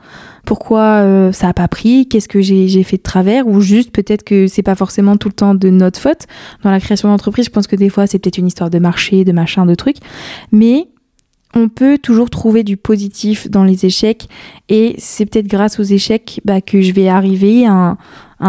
pourquoi 0.46 1.02
euh, 1.02 1.32
ça 1.32 1.50
a 1.50 1.54
pas 1.54 1.68
pris, 1.68 2.08
qu'est-ce 2.08 2.28
que 2.28 2.42
j'ai 2.42 2.84
fait 2.84 2.98
de 2.98 3.02
travers, 3.04 3.48
ou 3.48 3.62
juste 3.62 3.92
peut-être 3.92 4.24
que 4.24 4.48
c'est 4.48 4.64
pas 4.64 4.76
forcément 4.76 5.18
tout 5.18 5.28
le 5.28 5.34
temps 5.34 5.56
de 5.56 5.70
notre 5.70 6.00
faute. 6.00 6.28
Dans 6.64 6.72
la 6.72 6.80
création 6.80 7.10
d'entreprise, 7.10 7.46
je 7.46 7.52
pense 7.52 7.68
que 7.68 7.76
des 7.76 7.90
fois 7.90 8.08
c'est 8.08 8.20
peut-être 8.20 8.38
une 8.38 8.48
histoire 8.48 8.70
de 8.70 8.80
marché, 8.80 9.26
de 9.26 9.32
machin, 9.32 9.66
de 9.66 9.76
trucs. 9.76 9.98
Mais 10.52 10.88
on 11.56 11.70
peut 11.70 11.98
toujours 11.98 12.30
trouver 12.30 12.64
du 12.64 12.78
positif 12.78 13.50
dans 13.50 13.64
les 13.64 13.86
échecs 13.86 14.28
et 14.70 14.96
c'est 14.98 15.26
peut-être 15.26 15.48
grâce 15.48 15.80
aux 15.80 15.84
échecs 15.84 16.42
bah, 16.46 16.62
que 16.62 16.82
je 16.82 16.92
vais 16.94 17.08
arriver 17.08 17.66
à 17.66 17.72
un, 17.72 17.98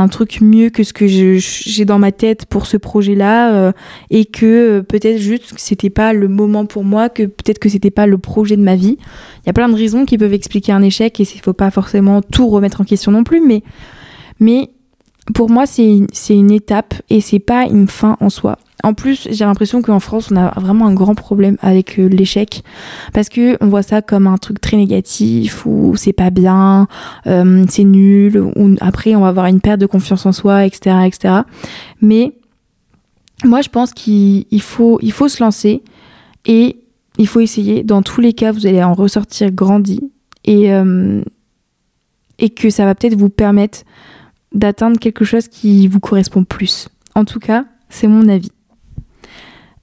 truc 0.08 0.40
mieux 0.40 0.70
que 0.70 0.82
ce 0.82 0.92
que 0.92 1.06
j'ai 1.06 1.84
dans 1.84 1.98
ma 1.98 2.12
tête 2.12 2.46
pour 2.46 2.66
ce 2.66 2.76
projet-là 2.76 3.54
euh, 3.54 3.72
et 4.10 4.24
que 4.24 4.46
euh, 4.46 4.82
peut-être 4.82 5.18
juste 5.18 5.54
que 5.54 5.60
c'était 5.60 5.90
pas 5.90 6.12
le 6.12 6.28
moment 6.28 6.66
pour 6.66 6.84
moi, 6.84 7.08
que 7.08 7.22
peut-être 7.24 7.58
que 7.58 7.68
c'était 7.68 7.90
pas 7.90 8.06
le 8.06 8.18
projet 8.18 8.56
de 8.56 8.62
ma 8.62 8.76
vie. 8.76 8.98
Il 9.42 9.46
y 9.46 9.50
a 9.50 9.52
plein 9.52 9.68
de 9.68 9.74
raisons 9.74 10.04
qui 10.04 10.18
peuvent 10.18 10.32
expliquer 10.32 10.72
un 10.72 10.82
échec 10.82 11.18
et 11.20 11.22
il 11.22 11.40
faut 11.40 11.52
pas 11.52 11.70
forcément 11.70 12.20
tout 12.22 12.48
remettre 12.48 12.80
en 12.80 12.84
question 12.84 13.12
non 13.12 13.24
plus, 13.24 13.40
mais, 13.40 13.62
mais 14.40 14.70
pour 15.34 15.50
moi, 15.50 15.64
c'est 15.66 16.06
une 16.30 16.50
étape 16.50 16.94
et 17.08 17.20
c'est 17.20 17.38
pas 17.38 17.66
une 17.66 17.88
fin 17.88 18.16
en 18.20 18.30
soi. 18.30 18.58
En 18.84 18.92
plus, 18.92 19.26
j'ai 19.30 19.46
l'impression 19.46 19.80
qu'en 19.80 19.98
France, 19.98 20.28
on 20.30 20.36
a 20.36 20.52
vraiment 20.60 20.86
un 20.86 20.92
grand 20.92 21.14
problème 21.14 21.56
avec 21.62 21.98
euh, 21.98 22.06
l'échec 22.06 22.62
parce 23.14 23.30
que 23.30 23.56
on 23.62 23.68
voit 23.68 23.82
ça 23.82 24.02
comme 24.02 24.26
un 24.26 24.36
truc 24.36 24.60
très 24.60 24.76
négatif 24.76 25.64
ou 25.64 25.94
c'est 25.96 26.12
pas 26.12 26.28
bien, 26.28 26.86
euh, 27.26 27.64
c'est 27.68 27.84
nul, 27.84 28.38
ou 28.38 28.76
après 28.82 29.14
on 29.14 29.20
va 29.20 29.28
avoir 29.28 29.46
une 29.46 29.62
perte 29.62 29.80
de 29.80 29.86
confiance 29.86 30.26
en 30.26 30.32
soi, 30.32 30.66
etc., 30.66 30.96
etc. 31.06 31.34
Mais 32.02 32.34
moi, 33.42 33.62
je 33.62 33.70
pense 33.70 33.94
qu'il 33.94 34.44
faut, 34.60 34.98
il 35.00 35.12
faut 35.12 35.28
se 35.28 35.42
lancer 35.42 35.82
et 36.44 36.76
il 37.16 37.26
faut 37.26 37.40
essayer. 37.40 37.84
Dans 37.84 38.02
tous 38.02 38.20
les 38.20 38.34
cas, 38.34 38.52
vous 38.52 38.66
allez 38.66 38.82
en 38.82 38.92
ressortir 38.92 39.50
grandi 39.50 40.00
et 40.44 40.74
euh, 40.74 41.22
et 42.38 42.50
que 42.50 42.68
ça 42.68 42.84
va 42.84 42.94
peut-être 42.94 43.16
vous 43.16 43.30
permettre 43.30 43.78
d'atteindre 44.52 44.98
quelque 44.98 45.24
chose 45.24 45.48
qui 45.48 45.88
vous 45.88 46.00
correspond 46.00 46.44
plus. 46.44 46.88
En 47.14 47.24
tout 47.24 47.40
cas, 47.40 47.64
c'est 47.88 48.08
mon 48.08 48.28
avis. 48.28 48.50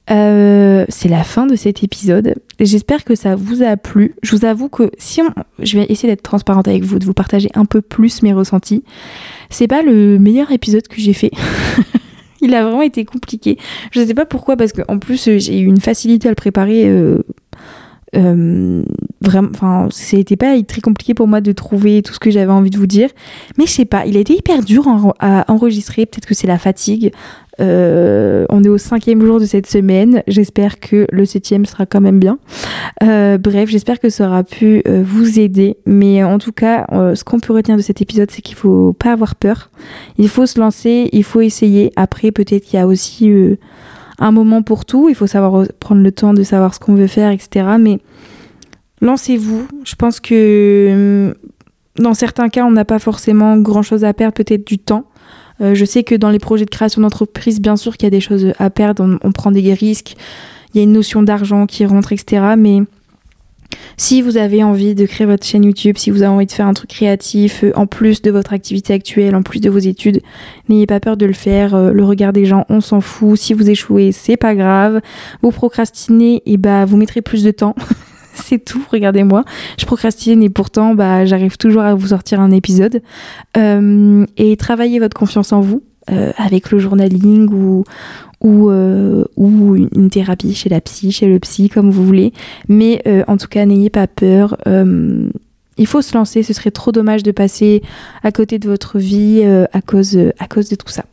Euh, 0.09 0.85
c'est 0.89 1.09
la 1.09 1.23
fin 1.23 1.45
de 1.45 1.55
cet 1.55 1.83
épisode. 1.83 2.35
J'espère 2.59 3.03
que 3.03 3.15
ça 3.15 3.35
vous 3.35 3.61
a 3.61 3.77
plu. 3.77 4.15
Je 4.23 4.35
vous 4.35 4.45
avoue 4.45 4.67
que 4.67 4.91
si 4.97 5.21
on, 5.21 5.29
je 5.59 5.77
vais 5.77 5.85
essayer 5.89 6.09
d'être 6.09 6.23
transparente 6.23 6.67
avec 6.67 6.83
vous, 6.83 6.99
de 6.99 7.05
vous 7.05 7.13
partager 7.13 7.49
un 7.53 7.65
peu 7.65 7.81
plus 7.81 8.23
mes 8.23 8.33
ressentis. 8.33 8.83
C'est 9.49 9.67
pas 9.67 9.83
le 9.83 10.17
meilleur 10.17 10.51
épisode 10.51 10.87
que 10.87 10.99
j'ai 10.99 11.13
fait. 11.13 11.31
Il 12.41 12.55
a 12.55 12.63
vraiment 12.63 12.81
été 12.81 13.05
compliqué. 13.05 13.57
Je 13.91 14.03
sais 14.03 14.15
pas 14.15 14.25
pourquoi, 14.25 14.57
parce 14.57 14.73
qu'en 14.73 14.97
plus 14.97 15.29
j'ai 15.37 15.59
eu 15.59 15.65
une 15.65 15.79
facilité 15.79 16.27
à 16.27 16.31
le 16.31 16.35
préparer. 16.35 16.85
Euh, 16.87 17.19
euh, 18.15 18.83
vraiment, 19.21 19.49
enfin, 19.53 19.87
c'était 19.91 20.35
pas 20.35 20.61
très 20.63 20.81
compliqué 20.81 21.13
pour 21.13 21.27
moi 21.27 21.41
de 21.41 21.51
trouver 21.51 22.01
tout 22.01 22.13
ce 22.13 22.19
que 22.19 22.31
j'avais 22.31 22.51
envie 22.51 22.69
de 22.69 22.77
vous 22.77 22.87
dire. 22.87 23.09
Mais 23.57 23.65
je 23.65 23.71
sais 23.71 23.85
pas, 23.85 24.05
il 24.05 24.17
a 24.17 24.19
été 24.19 24.35
hyper 24.35 24.61
dur 24.61 24.87
à 25.19 25.45
enregistrer. 25.51 26.05
Peut-être 26.05 26.25
que 26.25 26.33
c'est 26.33 26.47
la 26.47 26.57
fatigue. 26.57 27.11
Euh, 27.59 28.45
on 28.49 28.63
est 28.63 28.69
au 28.69 28.77
cinquième 28.77 29.23
jour 29.23 29.39
de 29.39 29.45
cette 29.45 29.67
semaine. 29.67 30.23
J'espère 30.27 30.79
que 30.79 31.05
le 31.11 31.25
septième 31.25 31.65
sera 31.65 31.85
quand 31.85 32.01
même 32.01 32.19
bien. 32.19 32.39
Euh, 33.03 33.37
bref, 33.37 33.69
j'espère 33.69 33.99
que 33.99 34.09
ça 34.09 34.27
aura 34.27 34.43
pu 34.43 34.81
euh, 34.87 35.03
vous 35.05 35.39
aider. 35.39 35.77
Mais 35.85 36.23
en 36.23 36.39
tout 36.39 36.51
cas, 36.51 36.87
ce 36.91 37.23
qu'on 37.23 37.39
peut 37.39 37.53
retenir 37.53 37.77
de 37.77 37.81
cet 37.81 38.01
épisode, 38.01 38.31
c'est 38.31 38.41
qu'il 38.41 38.55
faut 38.55 38.93
pas 38.93 39.11
avoir 39.11 39.35
peur. 39.35 39.69
Il 40.17 40.29
faut 40.29 40.45
se 40.45 40.59
lancer, 40.59 41.09
il 41.11 41.23
faut 41.23 41.41
essayer. 41.41 41.91
Après, 41.95 42.31
peut-être 42.31 42.63
qu'il 42.63 42.79
y 42.79 42.81
a 42.81 42.87
aussi 42.87 43.29
un 44.19 44.31
moment 44.31 44.61
pour 44.61 44.85
tout. 44.85 45.09
Il 45.09 45.15
faut 45.15 45.27
savoir 45.27 45.65
prendre 45.79 46.01
le 46.01 46.11
temps 46.11 46.33
de 46.33 46.43
savoir 46.43 46.73
ce 46.73 46.79
qu'on 46.79 46.95
veut 46.95 47.07
faire, 47.07 47.31
etc. 47.31 47.65
Mais 47.79 47.99
lancez-vous. 49.01 49.67
Je 49.83 49.95
pense 49.95 50.19
que 50.19 51.35
dans 51.97 52.13
certains 52.13 52.49
cas, 52.49 52.65
on 52.65 52.71
n'a 52.71 52.85
pas 52.85 52.99
forcément 52.99 53.57
grand-chose 53.57 54.03
à 54.03 54.13
perdre, 54.13 54.33
peut-être 54.33 54.65
du 54.65 54.77
temps. 54.79 55.05
Euh, 55.61 55.75
je 55.75 55.85
sais 55.85 56.03
que 56.03 56.15
dans 56.15 56.29
les 56.29 56.39
projets 56.39 56.65
de 56.65 56.69
création 56.69 57.01
d'entreprise, 57.01 57.59
bien 57.59 57.75
sûr 57.75 57.97
qu'il 57.97 58.05
y 58.05 58.07
a 58.07 58.11
des 58.11 58.21
choses 58.21 58.53
à 58.57 58.69
perdre, 58.69 59.19
on, 59.21 59.31
prend 59.31 59.51
des 59.51 59.73
risques, 59.73 60.15
il 60.73 60.77
y 60.77 60.79
a 60.79 60.83
une 60.83 60.93
notion 60.93 61.21
d'argent 61.21 61.67
qui 61.67 61.85
rentre, 61.85 62.13
etc. 62.13 62.53
Mais 62.57 62.79
si 63.97 64.21
vous 64.21 64.37
avez 64.37 64.63
envie 64.63 64.95
de 64.95 65.05
créer 65.05 65.27
votre 65.27 65.45
chaîne 65.45 65.63
YouTube, 65.63 65.97
si 65.97 66.09
vous 66.09 66.23
avez 66.23 66.31
envie 66.31 66.45
de 66.45 66.51
faire 66.51 66.65
un 66.65 66.73
truc 66.73 66.89
créatif 66.89 67.63
euh, 67.63 67.71
en 67.75 67.85
plus 67.85 68.21
de 68.21 68.31
votre 68.31 68.53
activité 68.53 68.93
actuelle, 68.93 69.35
en 69.35 69.43
plus 69.43 69.61
de 69.61 69.69
vos 69.69 69.77
études, 69.77 70.21
n'ayez 70.69 70.87
pas 70.87 70.99
peur 70.99 71.17
de 71.17 71.25
le 71.25 71.33
faire. 71.33 71.75
Euh, 71.75 71.91
le 71.91 72.03
regard 72.03 72.33
des 72.33 72.45
gens, 72.45 72.65
on 72.69 72.81
s'en 72.81 73.01
fout. 73.01 73.37
Si 73.37 73.53
vous 73.53 73.69
échouez, 73.69 74.11
c'est 74.11 74.37
pas 74.37 74.55
grave. 74.55 75.01
Vous 75.43 75.51
procrastinez, 75.51 76.41
et 76.45 76.57
bah 76.57 76.85
vous 76.85 76.97
mettrez 76.97 77.21
plus 77.21 77.43
de 77.43 77.51
temps. 77.51 77.75
c'est 78.33 78.63
tout, 78.63 78.83
regardez-moi. 78.89 79.43
Je 79.79 79.85
procrastine 79.85 80.43
et 80.43 80.49
pourtant, 80.49 80.95
bah, 80.95 81.25
j'arrive 81.25 81.57
toujours 81.57 81.81
à 81.81 81.93
vous 81.93 82.07
sortir 82.07 82.39
un 82.39 82.51
épisode. 82.51 83.01
Euh, 83.57 84.25
et 84.37 84.57
travaillez 84.57 84.99
votre 84.99 85.17
confiance 85.17 85.53
en 85.53 85.61
vous 85.61 85.83
euh, 86.11 86.31
avec 86.37 86.71
le 86.71 86.79
journaling 86.79 87.49
ou, 87.51 87.83
ou, 88.41 88.69
euh, 88.69 89.25
ou 89.35 89.75
une 89.75 90.09
thérapie 90.09 90.53
chez 90.53 90.69
la 90.69 90.81
psy, 90.81 91.11
chez 91.11 91.27
le 91.27 91.39
psy, 91.39 91.69
comme 91.69 91.89
vous 91.89 92.05
voulez. 92.05 92.33
Mais 92.67 93.03
en 93.27 93.37
tout 93.37 93.47
cas, 93.47 93.65
n'ayez 93.65 93.89
pas 93.89 94.07
peur. 94.07 94.57
il 95.77 95.87
faut 95.87 96.01
se 96.01 96.13
lancer, 96.15 96.43
ce 96.43 96.53
serait 96.53 96.71
trop 96.71 96.91
dommage 96.91 97.23
de 97.23 97.31
passer 97.31 97.81
à 98.23 98.31
côté 98.31 98.59
de 98.59 98.67
votre 98.67 98.99
vie 98.99 99.43
à, 99.43 99.81
cause, 99.81 100.17
à 100.39 100.47
cause 100.47 100.69
de 100.69 100.75
tout 100.75 100.89
ça. 100.89 101.05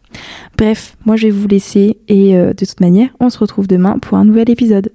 Bref, 0.56 0.96
moi 1.04 1.16
je 1.16 1.24
vais 1.26 1.30
vous 1.30 1.46
laisser 1.46 1.98
et 2.08 2.32
de 2.34 2.64
toute 2.64 2.80
manière, 2.80 3.10
on 3.20 3.30
se 3.30 3.38
retrouve 3.38 3.66
demain 3.66 3.98
pour 3.98 4.16
un 4.16 4.24
nouvel 4.24 4.50
épisode. 4.50 4.86